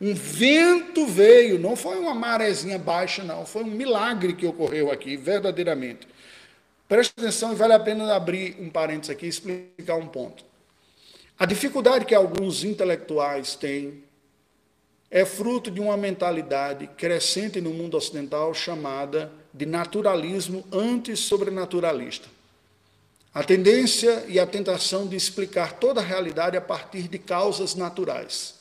Um 0.05 0.13
vento 0.13 1.07
veio, 1.07 1.57
não 1.57 1.77
foi 1.77 1.97
uma 1.97 2.13
marezinha 2.13 2.77
baixa, 2.77 3.23
não, 3.23 3.45
foi 3.45 3.63
um 3.63 3.67
milagre 3.67 4.33
que 4.33 4.45
ocorreu 4.45 4.91
aqui, 4.91 5.15
verdadeiramente. 5.15 6.05
Preste 6.89 7.13
atenção 7.17 7.53
e 7.53 7.55
vale 7.55 7.71
a 7.71 7.79
pena 7.79 8.13
abrir 8.13 8.57
um 8.59 8.69
parênteses 8.69 9.11
aqui 9.11 9.27
e 9.27 9.29
explicar 9.29 9.95
um 9.95 10.07
ponto. 10.07 10.43
A 11.39 11.45
dificuldade 11.45 12.03
que 12.03 12.13
alguns 12.13 12.65
intelectuais 12.65 13.55
têm 13.55 14.03
é 15.09 15.23
fruto 15.23 15.71
de 15.71 15.79
uma 15.79 15.95
mentalidade 15.95 16.85
crescente 16.97 17.61
no 17.61 17.69
mundo 17.69 17.95
ocidental 17.95 18.53
chamada 18.53 19.31
de 19.53 19.65
naturalismo 19.65 20.65
antissobrenaturalista. 20.69 22.27
A 23.33 23.41
tendência 23.41 24.25
e 24.27 24.37
a 24.37 24.45
tentação 24.45 25.07
de 25.07 25.15
explicar 25.15 25.79
toda 25.79 26.01
a 26.01 26.03
realidade 26.03 26.57
a 26.57 26.61
partir 26.61 27.07
de 27.07 27.17
causas 27.17 27.73
naturais. 27.73 28.55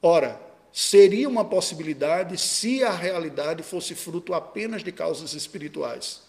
Ora, 0.00 0.51
seria 0.72 1.28
uma 1.28 1.44
possibilidade 1.44 2.38
se 2.40 2.82
a 2.82 2.90
realidade 2.90 3.62
fosse 3.62 3.94
fruto 3.94 4.32
apenas 4.32 4.82
de 4.82 4.90
causas 4.90 5.34
espirituais. 5.34 6.22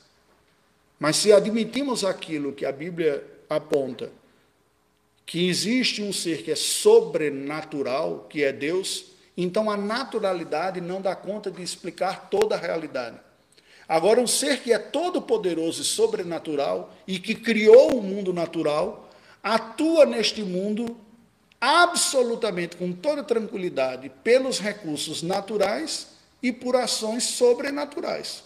Mas 0.99 1.15
se 1.15 1.31
admitimos 1.31 2.03
aquilo 2.03 2.53
que 2.53 2.65
a 2.65 2.71
Bíblia 2.71 3.25
aponta, 3.49 4.11
que 5.25 5.47
existe 5.47 6.01
um 6.01 6.11
ser 6.11 6.43
que 6.43 6.51
é 6.51 6.55
sobrenatural, 6.55 8.27
que 8.29 8.43
é 8.43 8.51
Deus, 8.51 9.05
então 9.35 9.71
a 9.71 9.77
naturalidade 9.77 10.81
não 10.81 11.01
dá 11.01 11.15
conta 11.15 11.49
de 11.49 11.63
explicar 11.63 12.29
toda 12.29 12.55
a 12.55 12.59
realidade. 12.59 13.17
Agora, 13.87 14.19
um 14.19 14.27
ser 14.27 14.61
que 14.61 14.71
é 14.71 14.79
todo-poderoso 14.79 15.81
e 15.81 15.85
sobrenatural 15.85 16.93
e 17.07 17.19
que 17.19 17.35
criou 17.35 17.97
o 17.97 18.01
mundo 18.01 18.33
natural, 18.33 19.09
atua 19.41 20.05
neste 20.05 20.41
mundo 20.41 20.97
absolutamente 21.65 22.75
com 22.75 22.91
toda 22.91 23.23
tranquilidade 23.23 24.11
pelos 24.21 24.59
recursos 24.59 25.23
naturais 25.23 26.07
e 26.41 26.51
por 26.51 26.75
ações 26.75 27.23
sobrenaturais. 27.23 28.43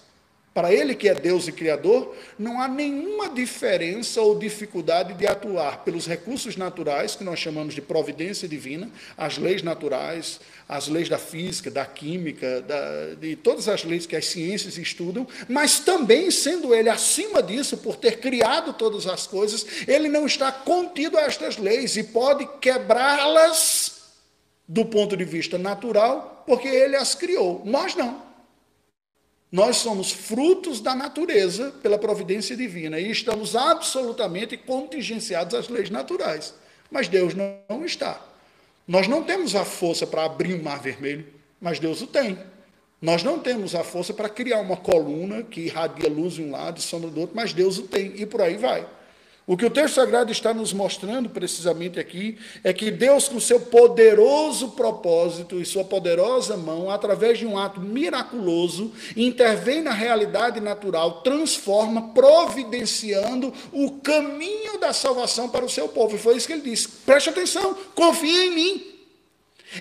Para 0.57 0.73
ele, 0.73 0.95
que 0.95 1.07
é 1.07 1.13
Deus 1.13 1.47
e 1.47 1.51
Criador, 1.51 2.15
não 2.39 2.59
há 2.59 2.67
nenhuma 2.67 3.29
diferença 3.29 4.19
ou 4.23 4.39
dificuldade 4.39 5.13
de 5.13 5.27
atuar 5.27 5.83
pelos 5.83 6.07
recursos 6.07 6.57
naturais, 6.57 7.15
que 7.15 7.23
nós 7.23 7.37
chamamos 7.37 7.75
de 7.75 7.81
providência 7.83 8.47
divina, 8.47 8.89
as 9.15 9.37
leis 9.37 9.61
naturais, 9.61 10.39
as 10.67 10.87
leis 10.87 11.07
da 11.09 11.19
física, 11.19 11.69
da 11.69 11.85
química, 11.85 12.61
da, 12.61 13.13
de 13.21 13.35
todas 13.35 13.67
as 13.67 13.83
leis 13.83 14.07
que 14.07 14.15
as 14.15 14.25
ciências 14.25 14.79
estudam, 14.79 15.27
mas 15.47 15.79
também, 15.79 16.31
sendo 16.31 16.73
ele 16.73 16.89
acima 16.89 17.43
disso, 17.43 17.77
por 17.77 17.95
ter 17.95 18.19
criado 18.19 18.73
todas 18.73 19.05
as 19.05 19.27
coisas, 19.27 19.63
ele 19.87 20.09
não 20.09 20.25
está 20.25 20.51
contido 20.51 21.19
a 21.19 21.21
estas 21.21 21.57
leis 21.57 21.95
e 21.97 22.03
pode 22.03 22.49
quebrá-las 22.59 24.07
do 24.67 24.83
ponto 24.83 25.15
de 25.15 25.23
vista 25.23 25.59
natural, 25.59 26.43
porque 26.47 26.67
ele 26.67 26.95
as 26.95 27.13
criou. 27.13 27.61
Nós 27.63 27.93
não. 27.93 28.26
Nós 29.51 29.77
somos 29.77 30.11
frutos 30.11 30.81
da 30.81 30.93
natureza 30.93 31.71
pela 31.81 31.97
providência 31.97 32.55
divina 32.55 32.99
e 32.99 33.09
estamos 33.09 33.55
absolutamente 33.55 34.57
contingenciados 34.57 35.55
às 35.55 35.69
leis 35.69 35.89
naturais. 35.89 36.53
Mas 36.91 37.07
Deus 37.07 37.33
não 37.33 37.85
está. 37.85 38.21
Nós 38.87 39.07
não 39.07 39.23
temos 39.23 39.55
a 39.55 39.63
força 39.63 40.05
para 40.05 40.25
abrir 40.25 40.53
o 40.53 40.63
mar 40.63 40.81
vermelho, 40.81 41.25
mas 41.61 41.79
Deus 41.79 42.01
o 42.01 42.07
tem. 42.07 42.37
Nós 43.01 43.23
não 43.23 43.39
temos 43.39 43.75
a 43.75 43.83
força 43.83 44.13
para 44.13 44.27
criar 44.27 44.59
uma 44.59 44.75
coluna 44.75 45.43
que 45.43 45.61
irradia 45.61 46.09
luz 46.09 46.33
de 46.33 46.41
um 46.41 46.51
lado 46.51 46.79
e 46.79 46.81
sombra 46.81 47.09
do 47.09 47.21
outro, 47.21 47.35
mas 47.35 47.53
Deus 47.53 47.77
o 47.77 47.83
tem, 47.83 48.13
e 48.15 48.25
por 48.25 48.41
aí 48.41 48.57
vai. 48.57 48.87
O 49.49 49.55
que 49.55 49.65
o 49.65 49.69
texto 49.69 49.95
sagrado 49.95 50.29
está 50.29 50.53
nos 50.53 50.73
mostrando 50.73 51.29
precisamente 51.29 51.97
aqui 51.97 52.37
é 52.65 52.73
que 52.73 52.91
Deus, 52.91 53.29
com 53.29 53.39
seu 53.39 53.61
poderoso 53.61 54.71
propósito 54.71 55.57
e 55.57 55.65
sua 55.65 55.85
poderosa 55.85 56.57
mão, 56.57 56.91
através 56.91 57.39
de 57.39 57.45
um 57.45 57.57
ato 57.57 57.79
miraculoso, 57.79 58.91
intervém 59.15 59.81
na 59.81 59.93
realidade 59.93 60.59
natural, 60.59 61.21
transforma, 61.21 62.09
providenciando 62.09 63.53
o 63.71 63.91
caminho 64.01 64.77
da 64.81 64.91
salvação 64.91 65.47
para 65.47 65.63
o 65.63 65.69
seu 65.69 65.87
povo. 65.87 66.17
E 66.17 66.19
foi 66.19 66.35
isso 66.35 66.45
que 66.45 66.51
ele 66.51 66.69
disse. 66.69 66.89
Preste 67.05 67.29
atenção, 67.29 67.73
confia 67.95 68.47
em 68.47 68.53
mim. 68.53 68.85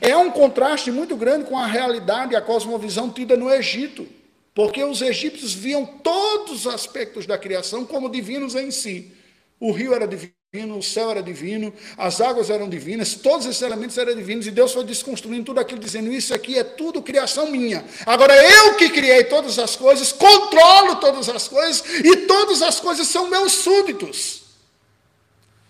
É 0.01 0.17
um 0.17 0.31
contraste 0.31 0.93
muito 0.93 1.17
grande 1.17 1.47
com 1.47 1.59
a 1.59 1.67
realidade 1.67 2.35
e 2.35 2.37
a 2.37 2.41
cosmovisão 2.41 3.11
tida 3.11 3.37
no 3.37 3.51
Egito, 3.51 4.07
porque 4.55 4.85
os 4.85 5.03
egípcios 5.03 5.53
viam 5.53 5.85
todos 5.85 6.67
os 6.67 6.73
aspectos 6.73 7.27
da 7.27 7.37
criação 7.37 7.85
como 7.85 8.09
divinos 8.09 8.55
em 8.55 8.71
si. 8.71 9.16
O 9.59 9.73
rio 9.73 9.95
era 9.95 10.07
divino, 10.07 10.77
o 10.77 10.83
céu 10.83 11.11
era 11.11 11.23
divino, 11.23 11.73
as 11.97 12.21
águas 12.21 12.51
eram 12.51 12.69
divinas, 12.69 13.15
todos 13.15 13.47
esses 13.47 13.63
elementos 13.63 13.97
eram 13.97 14.15
divinos, 14.15 14.47
e 14.47 14.51
Deus 14.51 14.73
foi 14.73 14.85
desconstruindo 14.85 15.45
tudo 15.45 15.61
aquilo, 15.61 15.81
dizendo: 15.81 16.13
Isso 16.13 16.35
aqui 16.35 16.59
é 16.59 16.65
tudo 16.65 17.03
criação 17.03 17.51
minha. 17.51 17.85
Agora 18.05 18.35
eu 18.37 18.75
que 18.77 18.91
criei 18.91 19.25
todas 19.25 19.59
as 19.59 19.75
coisas, 19.75 20.13
controlo 20.13 20.97
todas 20.97 21.29
as 21.29 21.49
coisas, 21.49 21.83
e 22.05 22.27
todas 22.27 22.61
as 22.61 22.81
coisas 22.81 23.09
são 23.09 23.31
meus 23.31 23.53
súditos. 23.53 24.45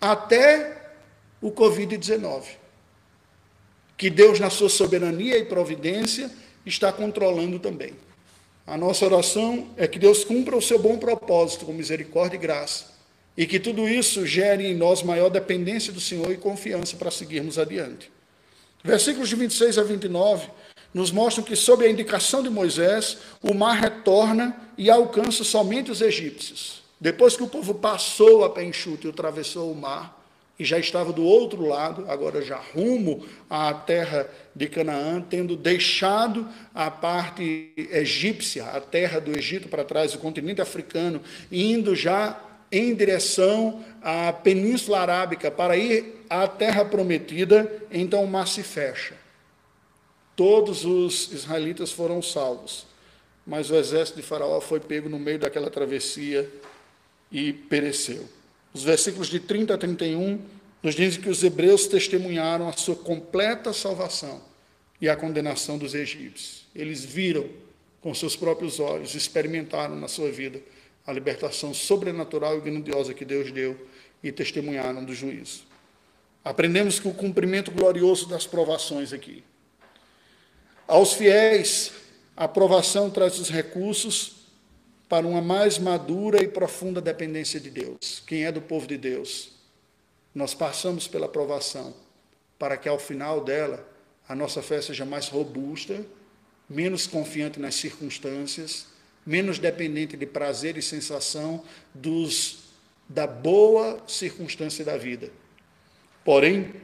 Até 0.01 0.93
o 1.41 1.51
Covid-19. 1.51 2.43
Que 3.97 4.11
Deus, 4.11 4.39
na 4.39 4.51
sua 4.51 4.69
soberania 4.69 5.39
e 5.39 5.45
providência, 5.45 6.31
está 6.67 6.93
controlando 6.93 7.59
também. 7.59 7.95
A 8.67 8.77
nossa 8.77 9.07
oração 9.07 9.71
é 9.77 9.87
que 9.87 9.99
Deus 9.99 10.23
cumpra 10.23 10.57
o 10.57 10.61
seu 10.61 10.79
bom 10.79 10.99
propósito 10.99 11.65
com 11.65 11.73
misericórdia 11.73 12.37
e 12.37 12.41
graça 12.41 12.96
e 13.37 13.47
que 13.47 13.61
tudo 13.61 13.89
isso 13.89 14.27
gere 14.27 14.67
em 14.67 14.75
nós 14.75 15.03
maior 15.03 15.29
dependência 15.29 15.93
do 15.93 16.01
Senhor 16.01 16.33
e 16.33 16.37
confiança 16.37 16.97
para 16.97 17.11
seguirmos 17.11 17.59
adiante. 17.59 18.11
Versículos 18.83 19.29
de 19.29 19.37
26 19.37 19.79
a 19.79 19.83
29 19.83 20.49
nos 20.95 21.11
mostram 21.11 21.45
que, 21.45 21.55
sob 21.55 21.85
a 21.85 21.91
indicação 21.91 22.43
de 22.43 22.49
Moisés, 22.49 23.19
o 23.43 23.53
mar 23.53 23.79
retorna 23.79 24.57
e 24.79 24.91
alcança 24.91 25.45
somente 25.45 25.91
os 25.91 26.01
egípcios. 26.01 26.83
Depois 26.99 27.37
que 27.37 27.43
o 27.43 27.49
povo 27.49 27.75
passou 27.75 28.45
a 28.45 28.51
pé 28.51 28.65
enxuto 28.65 29.07
e 29.07 29.11
atravessou 29.11 29.71
o 29.71 29.77
mar, 29.77 30.17
e 30.59 30.65
já 30.65 30.79
estava 30.79 31.13
do 31.13 31.23
outro 31.23 31.67
lado, 31.67 32.07
agora 32.09 32.41
já 32.41 32.57
rumo 32.57 33.27
à 33.51 33.75
terra 33.75 34.27
de 34.55 34.67
Canaã, 34.69 35.21
tendo 35.21 35.55
deixado 35.55 36.49
a 36.75 36.91
parte 36.91 37.73
egípcia, 37.77 38.65
a 38.65 38.81
terra 38.81 39.21
do 39.21 39.37
Egito 39.37 39.69
para 39.69 39.85
trás, 39.85 40.15
o 40.15 40.19
continente 40.19 40.63
africano, 40.63 41.21
indo 41.53 41.95
já 41.95 42.41
em 42.71 42.95
direção 42.95 43.85
à 44.03 44.33
Península 44.33 45.01
Arábica 45.01 45.51
para 45.51 45.77
ir 45.77 46.25
à 46.29 46.47
Terra 46.49 46.85
Prometida, 46.85 47.71
então 47.91 48.25
o 48.25 48.29
mar 48.29 48.47
se 48.47 48.63
fecha. 48.63 49.15
Todos 50.35 50.85
os 50.85 51.33
israelitas 51.33 51.93
foram 51.93 52.21
salvos, 52.21 52.87
mas 53.47 53.71
o 53.71 53.77
exército 53.77 54.21
de 54.21 54.27
Faraó 54.27 54.61
foi 54.61 54.81
pego 54.81 55.09
no 55.09 55.19
meio 55.19 55.39
daquela 55.39 55.71
travessia 55.71 56.51
e 57.31 57.53
pereceu. 57.53 58.29
Os 58.75 58.83
versículos 58.83 59.29
de 59.29 59.41
30 59.41 59.75
a 59.75 59.79
31 59.79 60.39
nos 60.83 60.95
dizem 60.95 61.21
que 61.21 61.31
os 61.31 61.43
hebreus 61.43 61.87
testemunharam 61.87 62.69
a 62.69 62.73
sua 62.73 62.97
completa 62.97 63.73
salvação 63.73 64.43
e 65.01 65.09
a 65.09 65.17
condenação 65.17 65.79
dos 65.79 65.95
egípcios. 65.95 66.67
Eles 66.75 67.05
viram 67.05 67.49
com 68.01 68.15
seus 68.15 68.37
próprios 68.37 68.79
olhos, 68.79 69.15
experimentaram 69.15 69.97
na 69.97 70.09
sua 70.09 70.31
vida 70.31 70.61
a 71.07 71.13
libertação 71.13 71.73
sobrenatural 71.73 72.59
e 72.59 72.61
grandiosa 72.61 73.15
que 73.15 73.25
Deus 73.25 73.53
deu 73.53 73.89
e 74.23 74.33
testemunharam 74.33 75.05
do 75.05 75.15
juízo. 75.15 75.65
Aprendemos 76.45 76.99
que 76.99 77.09
o 77.09 77.15
cumprimento 77.15 77.71
glorioso 77.71 78.29
das 78.29 78.47
provações 78.47 79.13
aqui. 79.13 79.45
Aos 80.87 81.13
fiéis, 81.13 81.93
a 82.37 82.49
provação 82.49 83.11
traz 83.11 83.39
os 83.39 83.49
recursos 83.49 84.47
para 85.09 85.27
uma 85.27 85.41
mais 85.41 85.79
madura 85.79 86.43
e 86.43 86.49
profunda 86.49 87.01
dependência 87.01 87.61
de 87.61 87.71
Deus. 87.71 88.23
Quem 88.27 88.45
é 88.45 88.53
do 88.53 88.61
povo 88.61 88.87
de 88.87 88.97
Deus? 88.97 89.53
Nós 90.35 90.55
passamos 90.55 91.07
pela 91.07 91.29
provação 91.29 91.95
para 92.59 92.77
que 92.77 92.89
ao 92.89 92.99
final 92.99 93.43
dela 93.43 93.87
a 94.29 94.35
nossa 94.35 94.61
fé 94.61 94.81
seja 94.81 95.05
mais 95.05 95.29
robusta, 95.29 96.05
menos 96.69 97.07
confiante 97.07 97.61
nas 97.61 97.77
circunstâncias 97.77 98.87
menos 99.27 99.59
dependente 99.59 100.17
de 100.17 100.25
prazer 100.25 100.77
e 100.77 100.83
sensação 100.83 101.65
dos 101.93 102.65
da 103.09 103.27
boa 103.27 104.03
circunstância 104.07 104.85
da 104.85 104.97
vida. 104.97 105.31
Porém, 106.25 106.75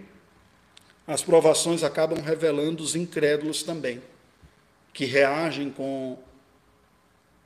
as 1.07 1.23
provações 1.23 1.83
acabam 1.83 2.21
revelando 2.21 2.83
os 2.83 2.95
incrédulos 2.95 3.63
também, 3.63 4.01
que 4.93 5.05
reagem 5.05 5.71
com 5.71 6.19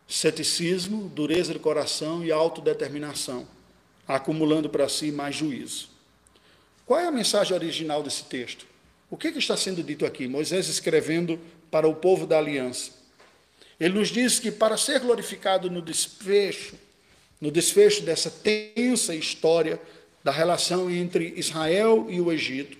ceticismo, 0.06 1.08
dureza 1.08 1.52
de 1.52 1.58
coração 1.58 2.24
e 2.24 2.30
autodeterminação, 2.30 3.46
acumulando 4.06 4.68
para 4.68 4.88
si 4.88 5.10
mais 5.10 5.34
juízo. 5.34 5.88
Qual 6.84 7.00
é 7.00 7.06
a 7.06 7.10
mensagem 7.10 7.54
original 7.54 8.02
desse 8.02 8.24
texto? 8.24 8.66
O 9.10 9.16
que, 9.16 9.32
que 9.32 9.38
está 9.38 9.56
sendo 9.56 9.82
dito 9.82 10.04
aqui? 10.04 10.28
Moisés 10.28 10.68
escrevendo 10.68 11.40
para 11.70 11.88
o 11.88 11.94
povo 11.94 12.26
da 12.26 12.38
aliança. 12.38 12.92
Ele 13.78 13.98
nos 13.98 14.08
diz 14.08 14.38
que 14.38 14.50
para 14.50 14.76
ser 14.76 15.00
glorificado 15.00 15.70
no 15.70 15.82
desfecho, 15.82 16.76
no 17.40 17.50
desfecho 17.50 18.02
dessa 18.02 18.30
tensa 18.30 19.14
história 19.14 19.80
da 20.24 20.32
relação 20.32 20.90
entre 20.90 21.34
Israel 21.36 22.06
e 22.08 22.20
o 22.20 22.32
Egito, 22.32 22.78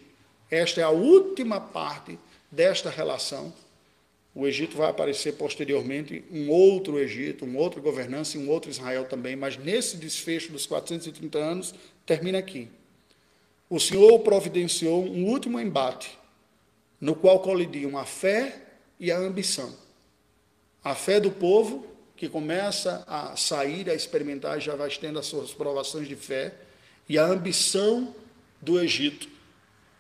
esta 0.51 0.81
é 0.81 0.85
a 0.85 0.91
última 0.91 1.61
parte 1.61 2.19
desta 2.51 2.89
relação. 2.89 3.53
O 4.35 4.47
Egito 4.47 4.77
vai 4.77 4.91
aparecer 4.91 5.33
posteriormente 5.33 6.25
um 6.31 6.51
outro 6.51 6.99
Egito, 6.99 7.45
um 7.45 7.57
outro 7.57 7.81
governança 7.81 8.37
e 8.37 8.41
um 8.41 8.49
outro 8.49 8.71
Israel 8.71 9.05
também, 9.05 9.37
mas 9.37 9.57
nesse 9.57 9.97
desfecho 9.97 10.53
dos 10.53 10.67
430 10.67 11.39
anos 11.39 11.75
termina 12.05 12.39
aqui. 12.39 12.69
O 13.69 13.81
Senhor 13.81 14.19
providenciou 14.21 15.05
um 15.05 15.27
último 15.27 15.59
embate, 15.59 16.17
no 17.01 17.15
qual 17.15 17.41
colidiam 17.41 17.99
a 17.99 18.05
fé 18.05 18.63
e 19.01 19.11
a 19.11 19.19
ambição. 19.19 19.86
A 20.87 20.95
fé 20.95 21.19
do 21.19 21.33
povo, 21.33 21.85
que 22.17 22.29
começa 22.29 23.03
a 23.09 23.35
sair, 23.35 23.91
a 23.91 23.95
experimentar, 23.95 24.61
já 24.61 24.77
vai 24.77 24.89
tendo 24.89 25.19
as 25.19 25.27
suas 25.27 25.53
provações 25.53 26.07
de 26.07 26.15
fé, 26.15 26.55
e 27.09 27.19
a 27.19 27.25
ambição 27.25 28.15
do 28.63 28.79
Egito, 28.79 29.29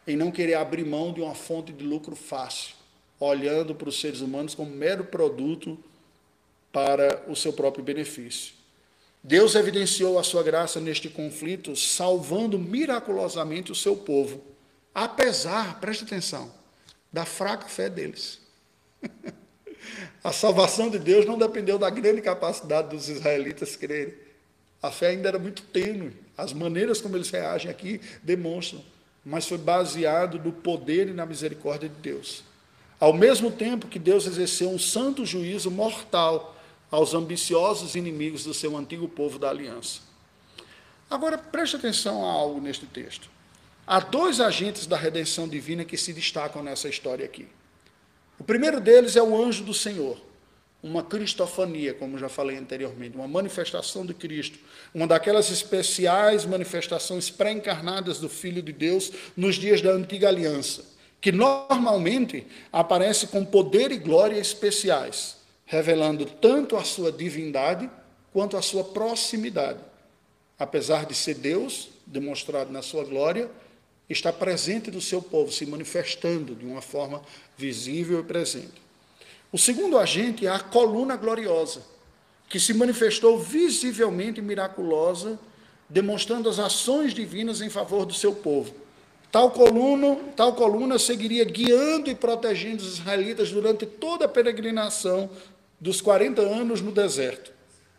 em 0.06 0.16
não 0.16 0.30
querer 0.30 0.54
abrir 0.54 0.86
mão 0.86 1.12
de 1.12 1.20
uma 1.20 1.34
fonte 1.34 1.72
de 1.72 1.84
lucro 1.84 2.14
fácil, 2.14 2.76
olhando 3.18 3.74
para 3.74 3.88
os 3.88 4.00
seres 4.00 4.20
humanos 4.20 4.54
como 4.54 4.70
mero 4.70 5.02
produto 5.06 5.76
para 6.70 7.24
o 7.26 7.34
seu 7.34 7.52
próprio 7.52 7.82
benefício. 7.82 8.54
Deus 9.24 9.56
evidenciou 9.56 10.20
a 10.20 10.22
sua 10.22 10.44
graça 10.44 10.78
neste 10.80 11.08
conflito, 11.08 11.74
salvando 11.74 12.60
miraculosamente 12.60 13.72
o 13.72 13.74
seu 13.74 13.96
povo, 13.96 14.40
apesar, 14.94 15.80
preste 15.80 16.04
atenção, 16.04 16.54
da 17.12 17.24
fraca 17.24 17.66
fé 17.66 17.90
deles. 17.90 18.38
A 20.22 20.32
salvação 20.32 20.90
de 20.90 20.98
Deus 20.98 21.26
não 21.26 21.38
dependeu 21.38 21.78
da 21.78 21.90
grande 21.90 22.20
capacidade 22.20 22.88
dos 22.88 23.08
israelitas 23.08 23.76
crerem. 23.76 24.14
A 24.82 24.90
fé 24.90 25.08
ainda 25.08 25.28
era 25.28 25.38
muito 25.38 25.62
tênue. 25.62 26.12
As 26.36 26.52
maneiras 26.52 27.00
como 27.00 27.16
eles 27.16 27.30
reagem 27.30 27.70
aqui 27.70 28.00
demonstram. 28.22 28.82
Mas 29.24 29.46
foi 29.46 29.58
baseado 29.58 30.38
no 30.38 30.52
poder 30.52 31.08
e 31.08 31.12
na 31.12 31.26
misericórdia 31.26 31.88
de 31.88 31.96
Deus. 31.96 32.44
Ao 32.98 33.12
mesmo 33.12 33.50
tempo 33.50 33.88
que 33.88 33.98
Deus 33.98 34.26
exerceu 34.26 34.70
um 34.70 34.78
santo 34.78 35.26
juízo 35.26 35.70
mortal 35.70 36.56
aos 36.90 37.14
ambiciosos 37.14 37.94
inimigos 37.94 38.44
do 38.44 38.54
seu 38.54 38.76
antigo 38.76 39.08
povo 39.08 39.38
da 39.38 39.50
aliança. 39.50 40.00
Agora, 41.10 41.36
preste 41.36 41.76
atenção 41.76 42.24
a 42.24 42.32
algo 42.32 42.60
neste 42.60 42.86
texto. 42.86 43.28
Há 43.86 44.00
dois 44.00 44.40
agentes 44.40 44.86
da 44.86 44.96
redenção 44.96 45.46
divina 45.46 45.84
que 45.84 45.96
se 45.96 46.12
destacam 46.12 46.62
nessa 46.62 46.88
história 46.88 47.24
aqui. 47.24 47.46
O 48.38 48.44
primeiro 48.44 48.80
deles 48.80 49.16
é 49.16 49.22
o 49.22 49.42
anjo 49.42 49.64
do 49.64 49.72
Senhor, 49.72 50.20
uma 50.82 51.02
cristofania, 51.02 51.94
como 51.94 52.18
já 52.18 52.28
falei 52.28 52.56
anteriormente, 52.56 53.16
uma 53.16 53.26
manifestação 53.26 54.04
de 54.04 54.14
Cristo, 54.14 54.58
uma 54.94 55.06
daquelas 55.06 55.50
especiais 55.50 56.44
manifestações 56.44 57.30
pré-encarnadas 57.30 58.18
do 58.18 58.28
Filho 58.28 58.62
de 58.62 58.72
Deus 58.72 59.10
nos 59.36 59.56
dias 59.56 59.80
da 59.80 59.90
antiga 59.90 60.28
aliança, 60.28 60.84
que 61.20 61.32
normalmente 61.32 62.46
aparece 62.70 63.26
com 63.28 63.44
poder 63.44 63.90
e 63.90 63.96
glória 63.96 64.38
especiais, 64.38 65.38
revelando 65.64 66.26
tanto 66.26 66.76
a 66.76 66.84
sua 66.84 67.10
divindade 67.10 67.90
quanto 68.32 68.56
a 68.56 68.62
sua 68.62 68.84
proximidade. 68.84 69.80
Apesar 70.58 71.06
de 71.06 71.14
ser 71.14 71.34
Deus, 71.34 71.88
demonstrado 72.06 72.70
na 72.70 72.82
sua 72.82 73.02
glória, 73.02 73.50
está 74.08 74.32
presente 74.32 74.90
do 74.90 75.00
seu 75.00 75.20
povo, 75.20 75.50
se 75.50 75.66
manifestando 75.66 76.54
de 76.54 76.64
uma 76.64 76.80
forma 76.80 77.22
visível 77.56 78.20
e 78.20 78.24
presente. 78.24 78.80
O 79.52 79.58
segundo 79.58 79.98
agente 79.98 80.46
é 80.46 80.50
a 80.50 80.58
coluna 80.58 81.16
gloriosa, 81.16 81.82
que 82.48 82.60
se 82.60 82.74
manifestou 82.74 83.38
visivelmente 83.38 84.40
miraculosa 84.40 85.38
demonstrando 85.88 86.48
as 86.48 86.58
ações 86.58 87.14
divinas 87.14 87.60
em 87.60 87.70
favor 87.70 88.04
do 88.04 88.12
seu 88.12 88.34
povo. 88.34 88.74
Tal 89.30 89.50
coluna, 89.50 90.16
tal 90.34 90.54
coluna 90.54 90.98
seguiria 90.98 91.44
guiando 91.44 92.10
e 92.10 92.14
protegendo 92.14 92.82
os 92.82 92.98
israelitas 92.98 93.50
durante 93.50 93.86
toda 93.86 94.24
a 94.24 94.28
peregrinação 94.28 95.30
dos 95.80 96.00
40 96.00 96.42
anos 96.42 96.80
no 96.80 96.90
deserto. 96.90 97.52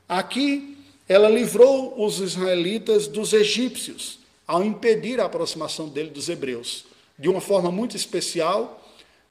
Aqui, 0.07 0.77
ela 1.07 1.29
livrou 1.29 2.03
os 2.03 2.19
israelitas 2.19 3.07
dos 3.07 3.33
egípcios, 3.33 4.19
ao 4.47 4.63
impedir 4.63 5.19
a 5.19 5.25
aproximação 5.25 5.89
dele 5.89 6.09
dos 6.09 6.29
hebreus. 6.29 6.85
De 7.19 7.27
uma 7.27 7.41
forma 7.41 7.69
muito 7.69 7.97
especial, 7.97 8.81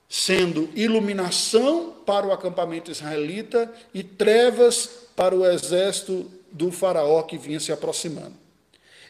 sendo 0.08 0.68
iluminação 0.74 1.94
para 2.04 2.26
o 2.26 2.32
acampamento 2.32 2.90
israelita 2.90 3.72
e 3.94 4.02
trevas 4.02 4.88
para 5.16 5.34
o 5.34 5.44
exército 5.46 6.30
do 6.52 6.70
faraó 6.70 7.22
que 7.22 7.38
vinha 7.38 7.58
se 7.58 7.72
aproximando. 7.72 8.34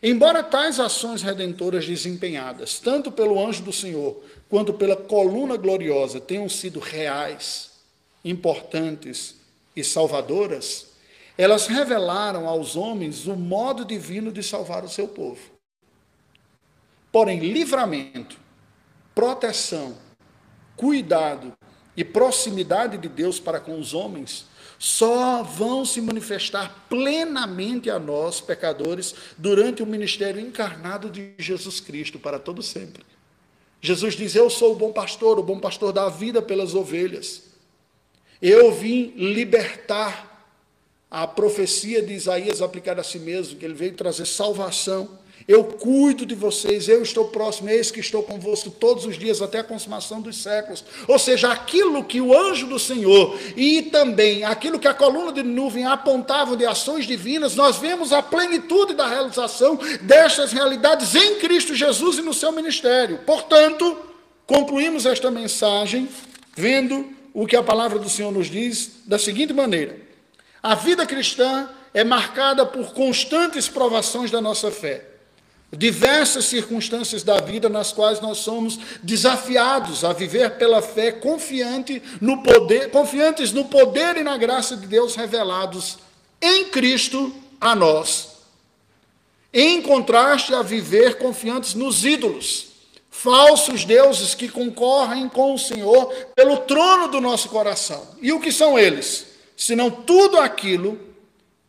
Embora 0.02 0.42
tais 0.42 0.78
ações 0.78 1.22
redentoras 1.22 1.86
desempenhadas, 1.86 2.78
tanto 2.78 3.10
pelo 3.10 3.44
anjo 3.44 3.62
do 3.62 3.72
Senhor 3.72 4.22
quanto 4.48 4.72
pela 4.74 4.94
coluna 4.94 5.56
gloriosa, 5.56 6.20
tenham 6.20 6.48
sido 6.48 6.78
reais, 6.78 7.70
importantes 8.24 9.36
e 9.74 9.82
salvadoras, 9.82 10.86
elas 11.36 11.66
revelaram 11.66 12.48
aos 12.48 12.76
homens 12.76 13.26
o 13.26 13.36
modo 13.36 13.84
divino 13.84 14.30
de 14.30 14.42
salvar 14.42 14.84
o 14.84 14.88
seu 14.88 15.08
povo. 15.08 15.55
Porém, 17.16 17.38
livramento, 17.38 18.36
proteção, 19.14 19.96
cuidado 20.76 21.50
e 21.96 22.04
proximidade 22.04 22.98
de 22.98 23.08
Deus 23.08 23.40
para 23.40 23.58
com 23.58 23.80
os 23.80 23.94
homens 23.94 24.44
só 24.78 25.42
vão 25.42 25.82
se 25.86 25.98
manifestar 26.02 26.84
plenamente 26.90 27.88
a 27.88 27.98
nós, 27.98 28.42
pecadores, 28.42 29.14
durante 29.38 29.82
o 29.82 29.86
ministério 29.86 30.38
encarnado 30.38 31.08
de 31.08 31.32
Jesus 31.38 31.80
Cristo 31.80 32.18
para 32.18 32.38
todo 32.38 32.62
sempre. 32.62 33.02
Jesus 33.80 34.14
diz: 34.14 34.34
Eu 34.34 34.50
sou 34.50 34.72
o 34.72 34.76
bom 34.76 34.92
pastor, 34.92 35.38
o 35.38 35.42
bom 35.42 35.58
pastor 35.58 35.94
dá 35.94 36.04
a 36.04 36.10
vida 36.10 36.42
pelas 36.42 36.74
ovelhas. 36.74 37.44
Eu 38.42 38.70
vim 38.72 39.14
libertar 39.16 40.52
a 41.10 41.26
profecia 41.26 42.02
de 42.02 42.12
Isaías 42.12 42.60
aplicada 42.60 43.00
a 43.00 43.04
si 43.04 43.18
mesmo, 43.18 43.58
que 43.58 43.64
ele 43.64 43.72
veio 43.72 43.94
trazer 43.94 44.26
salvação 44.26 45.24
eu 45.48 45.62
cuido 45.62 46.26
de 46.26 46.34
vocês, 46.34 46.88
eu 46.88 47.02
estou 47.02 47.26
próximo, 47.26 47.68
eis 47.68 47.92
que 47.92 48.00
estou 48.00 48.20
convosco 48.20 48.68
todos 48.68 49.04
os 49.04 49.16
dias 49.16 49.40
até 49.40 49.60
a 49.60 49.64
consumação 49.64 50.20
dos 50.20 50.42
séculos. 50.42 50.84
Ou 51.06 51.20
seja, 51.20 51.52
aquilo 51.52 52.02
que 52.02 52.20
o 52.20 52.36
anjo 52.36 52.66
do 52.66 52.80
Senhor 52.80 53.38
e 53.56 53.82
também 53.82 54.42
aquilo 54.42 54.78
que 54.78 54.88
a 54.88 54.94
coluna 54.94 55.32
de 55.32 55.44
nuvem 55.44 55.86
apontavam 55.86 56.56
de 56.56 56.66
ações 56.66 57.06
divinas, 57.06 57.54
nós 57.54 57.76
vemos 57.76 58.12
a 58.12 58.20
plenitude 58.20 58.94
da 58.94 59.06
realização 59.06 59.78
destas 60.02 60.52
realidades 60.52 61.14
em 61.14 61.36
Cristo 61.36 61.76
Jesus 61.76 62.18
e 62.18 62.22
no 62.22 62.34
seu 62.34 62.50
ministério. 62.50 63.20
Portanto, 63.24 63.96
concluímos 64.48 65.06
esta 65.06 65.30
mensagem 65.30 66.08
vendo 66.56 67.06
o 67.32 67.46
que 67.46 67.54
a 67.54 67.62
palavra 67.62 68.00
do 68.00 68.10
Senhor 68.10 68.32
nos 68.32 68.50
diz 68.50 68.90
da 69.06 69.16
seguinte 69.16 69.52
maneira: 69.52 69.96
a 70.60 70.74
vida 70.74 71.06
cristã 71.06 71.68
é 71.94 72.02
marcada 72.02 72.66
por 72.66 72.92
constantes 72.92 73.68
provações 73.68 74.28
da 74.28 74.40
nossa 74.40 74.72
fé 74.72 75.15
diversas 75.72 76.44
circunstâncias 76.44 77.22
da 77.22 77.40
vida 77.40 77.68
nas 77.68 77.92
quais 77.92 78.20
nós 78.20 78.38
somos 78.38 78.78
desafiados 79.02 80.04
a 80.04 80.12
viver 80.12 80.50
pela 80.52 80.80
fé 80.80 81.10
confiante 81.10 82.02
no 82.20 82.42
poder, 82.42 82.90
confiantes 82.90 83.52
no 83.52 83.64
poder 83.64 84.16
e 84.16 84.22
na 84.22 84.36
graça 84.36 84.76
de 84.76 84.86
Deus 84.86 85.16
revelados 85.16 85.98
em 86.40 86.66
Cristo 86.66 87.34
a 87.60 87.74
nós. 87.74 88.36
Em 89.52 89.80
contraste 89.82 90.54
a 90.54 90.62
viver 90.62 91.18
confiantes 91.18 91.74
nos 91.74 92.04
ídolos, 92.04 92.66
falsos 93.10 93.84
deuses 93.84 94.34
que 94.34 94.48
concorrem 94.48 95.28
com 95.28 95.54
o 95.54 95.58
Senhor 95.58 96.12
pelo 96.34 96.58
trono 96.58 97.08
do 97.08 97.20
nosso 97.20 97.48
coração. 97.48 98.06
E 98.20 98.32
o 98.32 98.40
que 98.40 98.52
são 98.52 98.78
eles? 98.78 99.26
Senão 99.56 99.90
tudo 99.90 100.38
aquilo 100.38 101.00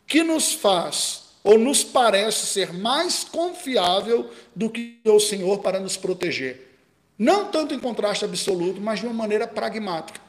que 0.06 0.22
nos 0.22 0.52
faz 0.52 1.27
ou 1.42 1.58
nos 1.58 1.84
parece 1.84 2.46
ser 2.46 2.72
mais 2.72 3.24
confiável 3.24 4.30
do 4.54 4.68
que 4.68 4.98
o 5.04 5.20
Senhor 5.20 5.58
para 5.58 5.80
nos 5.80 5.96
proteger. 5.96 6.68
Não 7.18 7.46
tanto 7.46 7.74
em 7.74 7.78
contraste 7.78 8.24
absoluto, 8.24 8.80
mas 8.80 9.00
de 9.00 9.06
uma 9.06 9.14
maneira 9.14 9.46
pragmática. 9.46 10.20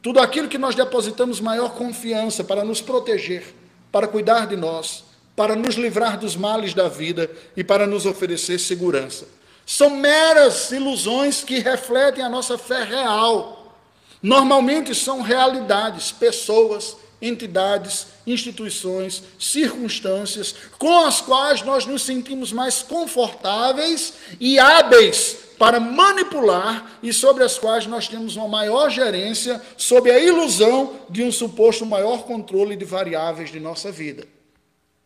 Tudo 0.00 0.20
aquilo 0.20 0.48
que 0.48 0.58
nós 0.58 0.74
depositamos 0.74 1.40
maior 1.40 1.74
confiança 1.74 2.44
para 2.44 2.64
nos 2.64 2.80
proteger, 2.80 3.54
para 3.90 4.06
cuidar 4.06 4.46
de 4.46 4.56
nós, 4.56 5.04
para 5.34 5.56
nos 5.56 5.74
livrar 5.74 6.18
dos 6.18 6.36
males 6.36 6.74
da 6.74 6.88
vida 6.88 7.30
e 7.56 7.64
para 7.64 7.86
nos 7.86 8.06
oferecer 8.06 8.58
segurança. 8.58 9.26
São 9.66 9.90
meras 9.90 10.70
ilusões 10.70 11.42
que 11.42 11.58
refletem 11.58 12.24
a 12.24 12.28
nossa 12.28 12.56
fé 12.56 12.84
real. 12.84 13.76
Normalmente 14.22 14.94
são 14.94 15.20
realidades, 15.20 16.10
pessoas, 16.10 16.96
entidades, 17.20 18.06
instituições, 18.26 19.22
circunstâncias 19.38 20.54
com 20.78 21.04
as 21.04 21.20
quais 21.20 21.62
nós 21.62 21.84
nos 21.84 22.02
sentimos 22.02 22.52
mais 22.52 22.82
confortáveis 22.82 24.14
e 24.38 24.58
hábeis 24.58 25.36
para 25.58 25.80
manipular 25.80 26.98
e 27.02 27.12
sobre 27.12 27.42
as 27.42 27.58
quais 27.58 27.86
nós 27.86 28.06
temos 28.06 28.36
uma 28.36 28.46
maior 28.46 28.88
gerência 28.88 29.60
sob 29.76 30.10
a 30.10 30.18
ilusão 30.18 31.00
de 31.10 31.24
um 31.24 31.32
suposto 31.32 31.84
maior 31.84 32.22
controle 32.22 32.76
de 32.76 32.84
variáveis 32.84 33.50
de 33.50 33.58
nossa 33.58 33.90
vida. 33.90 34.26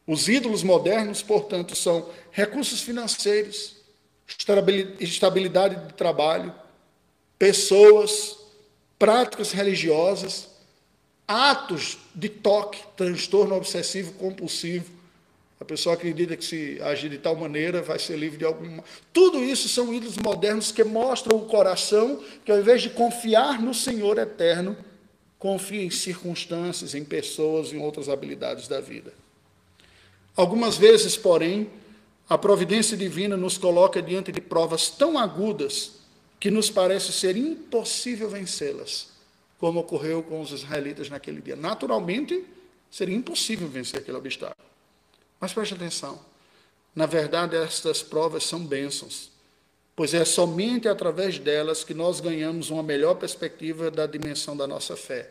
Os 0.06 0.28
ídolos 0.28 0.62
modernos, 0.62 1.22
portanto, 1.22 1.74
são 1.74 2.06
recursos 2.30 2.82
financeiros, 2.82 3.76
estabilidade 5.00 5.86
de 5.86 5.94
trabalho, 5.94 6.52
pessoas, 7.38 8.36
práticas 8.98 9.52
religiosas, 9.52 10.48
atos 11.32 11.96
de 12.14 12.28
toque, 12.28 12.82
transtorno 12.96 13.56
obsessivo 13.56 14.12
compulsivo. 14.12 14.90
A 15.58 15.64
pessoa 15.64 15.94
acredita 15.94 16.36
que 16.36 16.44
se 16.44 16.78
agir 16.82 17.08
de 17.08 17.18
tal 17.18 17.36
maneira 17.36 17.80
vai 17.80 17.98
ser 17.98 18.16
livre 18.16 18.36
de 18.36 18.44
alguma. 18.44 18.84
Tudo 19.12 19.42
isso 19.42 19.68
são 19.68 19.94
ídolos 19.94 20.18
modernos 20.18 20.72
que 20.72 20.84
mostram 20.84 21.38
o 21.38 21.46
coração 21.46 22.22
que, 22.44 22.52
ao 22.52 22.58
invés 22.58 22.82
de 22.82 22.90
confiar 22.90 23.62
no 23.62 23.72
Senhor 23.72 24.18
eterno, 24.18 24.76
confia 25.38 25.82
em 25.82 25.90
circunstâncias, 25.90 26.94
em 26.94 27.04
pessoas, 27.04 27.72
em 27.72 27.78
outras 27.78 28.08
habilidades 28.08 28.68
da 28.68 28.80
vida. 28.80 29.12
Algumas 30.36 30.76
vezes, 30.76 31.16
porém, 31.16 31.70
a 32.28 32.36
providência 32.36 32.96
divina 32.96 33.36
nos 33.36 33.56
coloca 33.56 34.02
diante 34.02 34.32
de 34.32 34.40
provas 34.40 34.90
tão 34.90 35.18
agudas 35.18 35.92
que 36.40 36.50
nos 36.50 36.70
parece 36.70 37.12
ser 37.12 37.36
impossível 37.36 38.28
vencê-las 38.28 39.11
como 39.62 39.78
ocorreu 39.78 40.24
com 40.24 40.40
os 40.40 40.50
israelitas 40.50 41.08
naquele 41.08 41.40
dia. 41.40 41.54
Naturalmente, 41.54 42.44
seria 42.90 43.14
impossível 43.14 43.68
vencer 43.68 44.00
aquele 44.00 44.16
obstáculo. 44.16 44.68
Mas 45.38 45.52
preste 45.52 45.74
atenção. 45.74 46.18
Na 46.92 47.06
verdade, 47.06 47.54
estas 47.54 48.02
provas 48.02 48.42
são 48.42 48.66
bênçãos, 48.66 49.30
pois 49.94 50.14
é 50.14 50.24
somente 50.24 50.88
através 50.88 51.38
delas 51.38 51.84
que 51.84 51.94
nós 51.94 52.18
ganhamos 52.18 52.70
uma 52.70 52.82
melhor 52.82 53.14
perspectiva 53.14 53.88
da 53.88 54.04
dimensão 54.04 54.56
da 54.56 54.66
nossa 54.66 54.96
fé, 54.96 55.30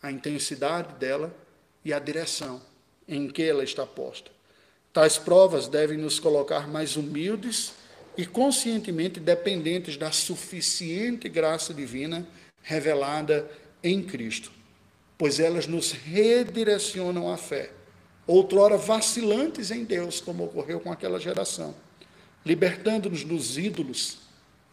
a 0.00 0.12
intensidade 0.12 0.94
dela 0.94 1.34
e 1.84 1.92
a 1.92 1.98
direção 1.98 2.62
em 3.08 3.26
que 3.26 3.42
ela 3.42 3.64
está 3.64 3.84
posta. 3.84 4.30
Tais 4.92 5.18
provas 5.18 5.66
devem 5.66 5.98
nos 5.98 6.20
colocar 6.20 6.68
mais 6.68 6.96
humildes 6.96 7.72
e 8.16 8.24
conscientemente 8.24 9.18
dependentes 9.18 9.96
da 9.96 10.12
suficiente 10.12 11.28
graça 11.28 11.74
divina 11.74 12.24
revelada 12.68 13.50
em 13.82 14.02
Cristo, 14.02 14.52
pois 15.16 15.40
elas 15.40 15.66
nos 15.66 15.90
redirecionam 15.90 17.32
à 17.32 17.38
fé, 17.38 17.70
outrora 18.26 18.76
vacilantes 18.76 19.70
em 19.70 19.84
Deus, 19.84 20.20
como 20.20 20.44
ocorreu 20.44 20.78
com 20.78 20.92
aquela 20.92 21.18
geração, 21.18 21.74
libertando-nos 22.44 23.24
dos 23.24 23.56
ídolos 23.56 24.18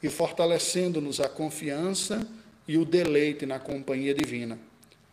e 0.03 0.10
fortalecendo-nos 0.10 1.21
a 1.21 1.29
confiança 1.29 2.27
e 2.67 2.77
o 2.77 2.84
deleite 2.84 3.45
na 3.45 3.60
companhia 3.60 4.13
divina, 4.13 4.60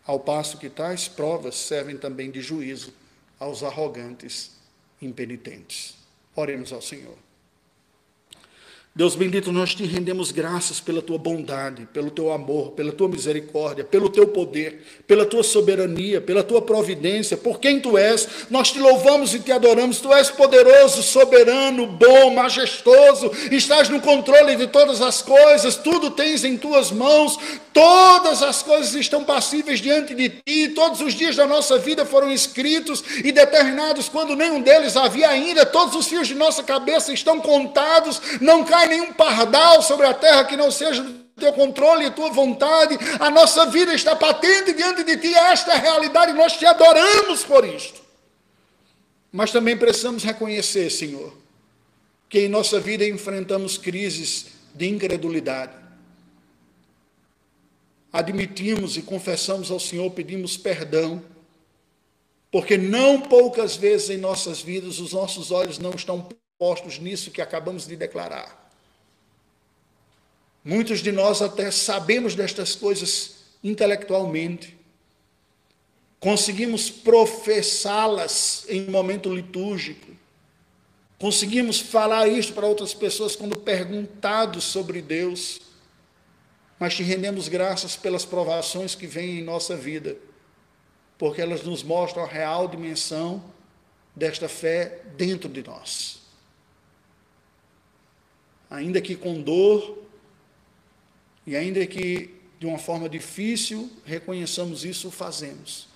ao 0.04 0.18
passo 0.18 0.58
que 0.58 0.68
tais 0.68 1.06
provas 1.06 1.54
servem 1.54 1.96
também 1.96 2.32
de 2.32 2.40
juízo 2.40 2.92
aos 3.38 3.62
arrogantes 3.62 4.56
impenitentes. 5.00 5.94
Oremos 6.34 6.72
ao 6.72 6.82
Senhor. 6.82 7.16
Deus 8.94 9.16
bendito, 9.16 9.50
nós 9.50 9.74
te 9.74 9.86
rendemos 9.86 10.30
graças 10.30 10.78
pela 10.78 11.00
tua 11.00 11.16
bondade, 11.16 11.88
pelo 11.94 12.10
teu 12.10 12.30
amor, 12.30 12.72
pela 12.72 12.92
tua 12.92 13.08
misericórdia, 13.08 13.82
pelo 13.82 14.10
teu 14.10 14.26
poder, 14.26 14.82
pela 15.06 15.24
tua 15.24 15.42
soberania, 15.42 16.20
pela 16.20 16.42
tua 16.42 16.60
providência, 16.60 17.34
por 17.34 17.58
quem 17.58 17.80
tu 17.80 17.96
és. 17.96 18.28
Nós 18.50 18.70
te 18.70 18.78
louvamos 18.78 19.32
e 19.32 19.40
te 19.40 19.50
adoramos. 19.50 19.98
Tu 19.98 20.12
és 20.12 20.28
poderoso, 20.28 21.02
soberano, 21.02 21.86
bom, 21.86 22.34
majestoso, 22.34 23.32
estás 23.50 23.88
no 23.88 23.98
controle 23.98 24.56
de 24.56 24.66
todas 24.66 25.00
as 25.00 25.22
coisas, 25.22 25.74
tudo 25.74 26.10
tens 26.10 26.44
em 26.44 26.58
tuas 26.58 26.90
mãos, 26.90 27.38
todas 27.72 28.42
as 28.42 28.62
coisas 28.62 28.94
estão 28.94 29.24
passíveis 29.24 29.80
diante 29.80 30.14
de 30.14 30.28
ti. 30.28 30.68
Todos 30.74 31.00
os 31.00 31.14
dias 31.14 31.34
da 31.34 31.46
nossa 31.46 31.78
vida 31.78 32.04
foram 32.04 32.30
escritos 32.30 33.02
e 33.24 33.32
determinados 33.32 34.10
quando 34.10 34.36
nenhum 34.36 34.60
deles 34.60 34.98
havia 34.98 35.30
ainda. 35.30 35.64
Todos 35.64 35.94
os 35.94 36.08
fios 36.08 36.28
de 36.28 36.34
nossa 36.34 36.62
cabeça 36.62 37.10
estão 37.10 37.40
contados, 37.40 38.20
não 38.38 38.62
cai 38.62 38.81
nenhum 38.86 39.12
pardal 39.12 39.82
sobre 39.82 40.06
a 40.06 40.14
terra 40.14 40.44
que 40.44 40.56
não 40.56 40.70
seja 40.70 41.02
do 41.02 41.24
teu 41.36 41.52
controle 41.52 42.06
e 42.06 42.10
tua 42.10 42.30
vontade. 42.30 42.98
A 43.18 43.30
nossa 43.30 43.66
vida 43.66 43.94
está 43.94 44.14
patente 44.14 44.72
diante 44.72 45.04
de 45.04 45.16
ti. 45.16 45.34
Esta 45.34 45.72
é 45.72 45.76
a 45.76 45.80
realidade, 45.80 46.32
nós 46.32 46.56
te 46.56 46.66
adoramos 46.66 47.44
por 47.44 47.64
isto. 47.64 48.00
Mas 49.30 49.50
também 49.50 49.76
precisamos 49.76 50.22
reconhecer, 50.22 50.90
Senhor, 50.90 51.34
que 52.28 52.40
em 52.40 52.48
nossa 52.48 52.78
vida 52.78 53.06
enfrentamos 53.06 53.78
crises 53.78 54.46
de 54.74 54.88
incredulidade. 54.88 55.72
Admitimos 58.12 58.98
e 58.98 59.02
confessamos 59.02 59.70
ao 59.70 59.80
Senhor, 59.80 60.10
pedimos 60.10 60.58
perdão, 60.58 61.22
porque 62.50 62.76
não 62.76 63.22
poucas 63.22 63.74
vezes 63.74 64.10
em 64.10 64.18
nossas 64.18 64.60
vidas 64.60 64.98
os 64.98 65.14
nossos 65.14 65.50
olhos 65.50 65.78
não 65.78 65.92
estão 65.92 66.28
postos 66.58 66.98
nisso 66.98 67.30
que 67.30 67.40
acabamos 67.40 67.86
de 67.86 67.96
declarar. 67.96 68.61
Muitos 70.64 71.00
de 71.00 71.10
nós 71.10 71.42
até 71.42 71.70
sabemos 71.70 72.34
destas 72.34 72.76
coisas 72.76 73.36
intelectualmente, 73.64 74.76
conseguimos 76.20 76.88
professá-las 76.88 78.64
em 78.68 78.88
momento 78.88 79.34
litúrgico, 79.34 80.06
conseguimos 81.18 81.80
falar 81.80 82.28
isto 82.28 82.52
para 82.52 82.66
outras 82.66 82.94
pessoas 82.94 83.34
quando 83.34 83.58
perguntados 83.58 84.64
sobre 84.64 85.02
Deus, 85.02 85.60
mas 86.78 86.94
te 86.94 87.02
rendemos 87.02 87.48
graças 87.48 87.96
pelas 87.96 88.24
provações 88.24 88.94
que 88.94 89.06
vêm 89.06 89.40
em 89.40 89.44
nossa 89.44 89.76
vida, 89.76 90.16
porque 91.18 91.40
elas 91.40 91.62
nos 91.62 91.82
mostram 91.82 92.24
a 92.24 92.28
real 92.28 92.68
dimensão 92.68 93.42
desta 94.14 94.48
fé 94.48 95.00
dentro 95.16 95.48
de 95.48 95.62
nós. 95.62 96.20
Ainda 98.70 99.00
que 99.00 99.14
com 99.14 99.40
dor, 99.40 100.01
e 101.46 101.56
ainda 101.56 101.84
que 101.86 102.34
de 102.58 102.66
uma 102.66 102.78
forma 102.78 103.08
difícil 103.08 103.90
reconheçamos 104.04 104.84
isso, 104.84 105.08
o 105.08 105.10
fazemos. 105.10 105.88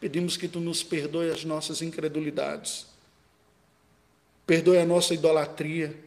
Pedimos 0.00 0.36
que 0.36 0.46
tu 0.46 0.60
nos 0.60 0.82
perdoe 0.82 1.30
as 1.30 1.44
nossas 1.44 1.82
incredulidades. 1.82 2.86
Perdoe 4.46 4.78
a 4.78 4.86
nossa 4.86 5.14
idolatria. 5.14 5.98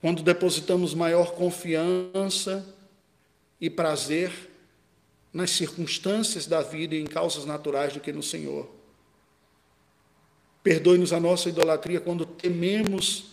Quando 0.00 0.22
depositamos 0.22 0.94
maior 0.94 1.32
confiança 1.32 2.64
e 3.60 3.68
prazer 3.68 4.50
nas 5.32 5.50
circunstâncias 5.50 6.46
da 6.46 6.62
vida 6.62 6.94
e 6.94 7.00
em 7.00 7.06
causas 7.06 7.44
naturais 7.44 7.94
do 7.94 8.00
que 8.00 8.12
no 8.12 8.22
Senhor. 8.22 8.70
Perdoe-nos 10.62 11.12
a 11.12 11.18
nossa 11.18 11.48
idolatria 11.48 12.00
quando 12.00 12.24
tememos 12.24 13.32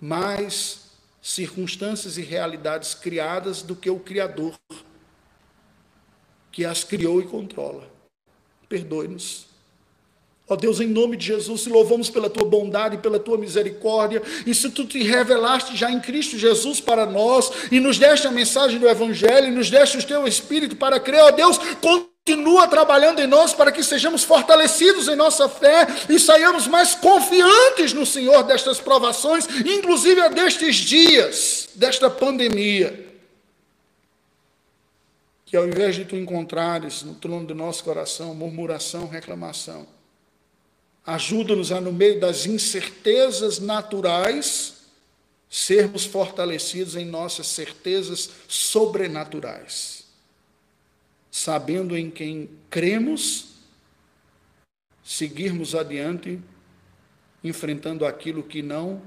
mais 0.00 0.89
circunstâncias 1.20 2.16
e 2.16 2.22
realidades 2.22 2.94
criadas 2.94 3.62
do 3.62 3.76
que 3.76 3.90
o 3.90 3.98
Criador, 3.98 4.54
que 6.50 6.64
as 6.64 6.82
criou 6.82 7.20
e 7.20 7.24
controla. 7.24 7.88
Perdoe-nos. 8.68 9.50
Ó 10.48 10.56
Deus, 10.56 10.80
em 10.80 10.88
nome 10.88 11.16
de 11.16 11.26
Jesus, 11.26 11.62
te 11.62 11.68
louvamos 11.68 12.10
pela 12.10 12.28
tua 12.28 12.44
bondade, 12.44 12.98
pela 12.98 13.20
tua 13.20 13.38
misericórdia, 13.38 14.20
e 14.44 14.52
se 14.52 14.68
tu 14.68 14.84
te 14.84 15.00
revelaste 15.00 15.76
já 15.76 15.88
em 15.92 16.00
Cristo 16.00 16.36
Jesus 16.36 16.80
para 16.80 17.06
nós, 17.06 17.52
e 17.70 17.78
nos 17.78 17.98
deste 17.98 18.26
a 18.26 18.32
mensagem 18.32 18.80
do 18.80 18.88
Evangelho, 18.88 19.46
e 19.46 19.52
nos 19.52 19.70
deste 19.70 19.98
o 19.98 20.02
teu 20.02 20.26
Espírito 20.26 20.74
para 20.74 20.98
crer, 20.98 21.22
ó 21.22 21.30
Deus, 21.30 21.56
continua 22.24 22.68
trabalhando 22.68 23.20
em 23.20 23.26
nós 23.26 23.52
para 23.52 23.72
que 23.72 23.82
sejamos 23.82 24.22
fortalecidos 24.22 25.08
em 25.08 25.16
nossa 25.16 25.48
fé 25.48 25.86
e 26.08 26.18
saiamos 26.18 26.66
mais 26.66 26.94
confiantes 26.94 27.92
no 27.92 28.06
Senhor 28.06 28.42
destas 28.44 28.78
provações, 28.78 29.46
inclusive 29.66 30.20
a 30.20 30.28
destes 30.28 30.76
dias, 30.76 31.68
desta 31.74 32.08
pandemia. 32.08 33.08
Que 35.44 35.56
ao 35.56 35.66
invés 35.66 35.96
de 35.96 36.04
tu 36.04 36.14
encontrares 36.14 37.02
no 37.02 37.14
trono 37.14 37.46
do 37.46 37.54
nosso 37.54 37.82
coração 37.82 38.34
murmuração, 38.34 39.08
reclamação, 39.08 39.86
ajuda-nos 41.04 41.72
a, 41.72 41.80
no 41.80 41.92
meio 41.92 42.20
das 42.20 42.46
incertezas 42.46 43.58
naturais, 43.58 44.74
sermos 45.48 46.04
fortalecidos 46.04 46.94
em 46.94 47.04
nossas 47.04 47.48
certezas 47.48 48.30
sobrenaturais 48.46 49.99
sabendo 51.30 51.96
em 51.96 52.10
quem 52.10 52.50
cremos, 52.68 53.56
seguirmos 55.02 55.74
adiante, 55.74 56.40
enfrentando 57.42 58.04
aquilo 58.04 58.42
que 58.42 58.62
não 58.62 59.02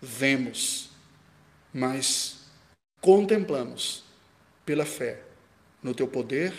vemos, 0.00 0.90
mas 1.72 2.46
contemplamos 3.00 4.04
pela 4.64 4.84
fé 4.84 5.22
no 5.82 5.94
teu 5.94 6.08
poder 6.08 6.52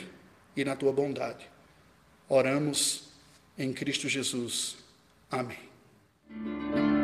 e 0.55 0.63
na 0.63 0.75
tua 0.75 0.91
bondade. 0.91 1.49
Oramos 2.27 3.09
em 3.57 3.73
Cristo 3.73 4.07
Jesus. 4.07 4.77
Amém. 5.29 6.98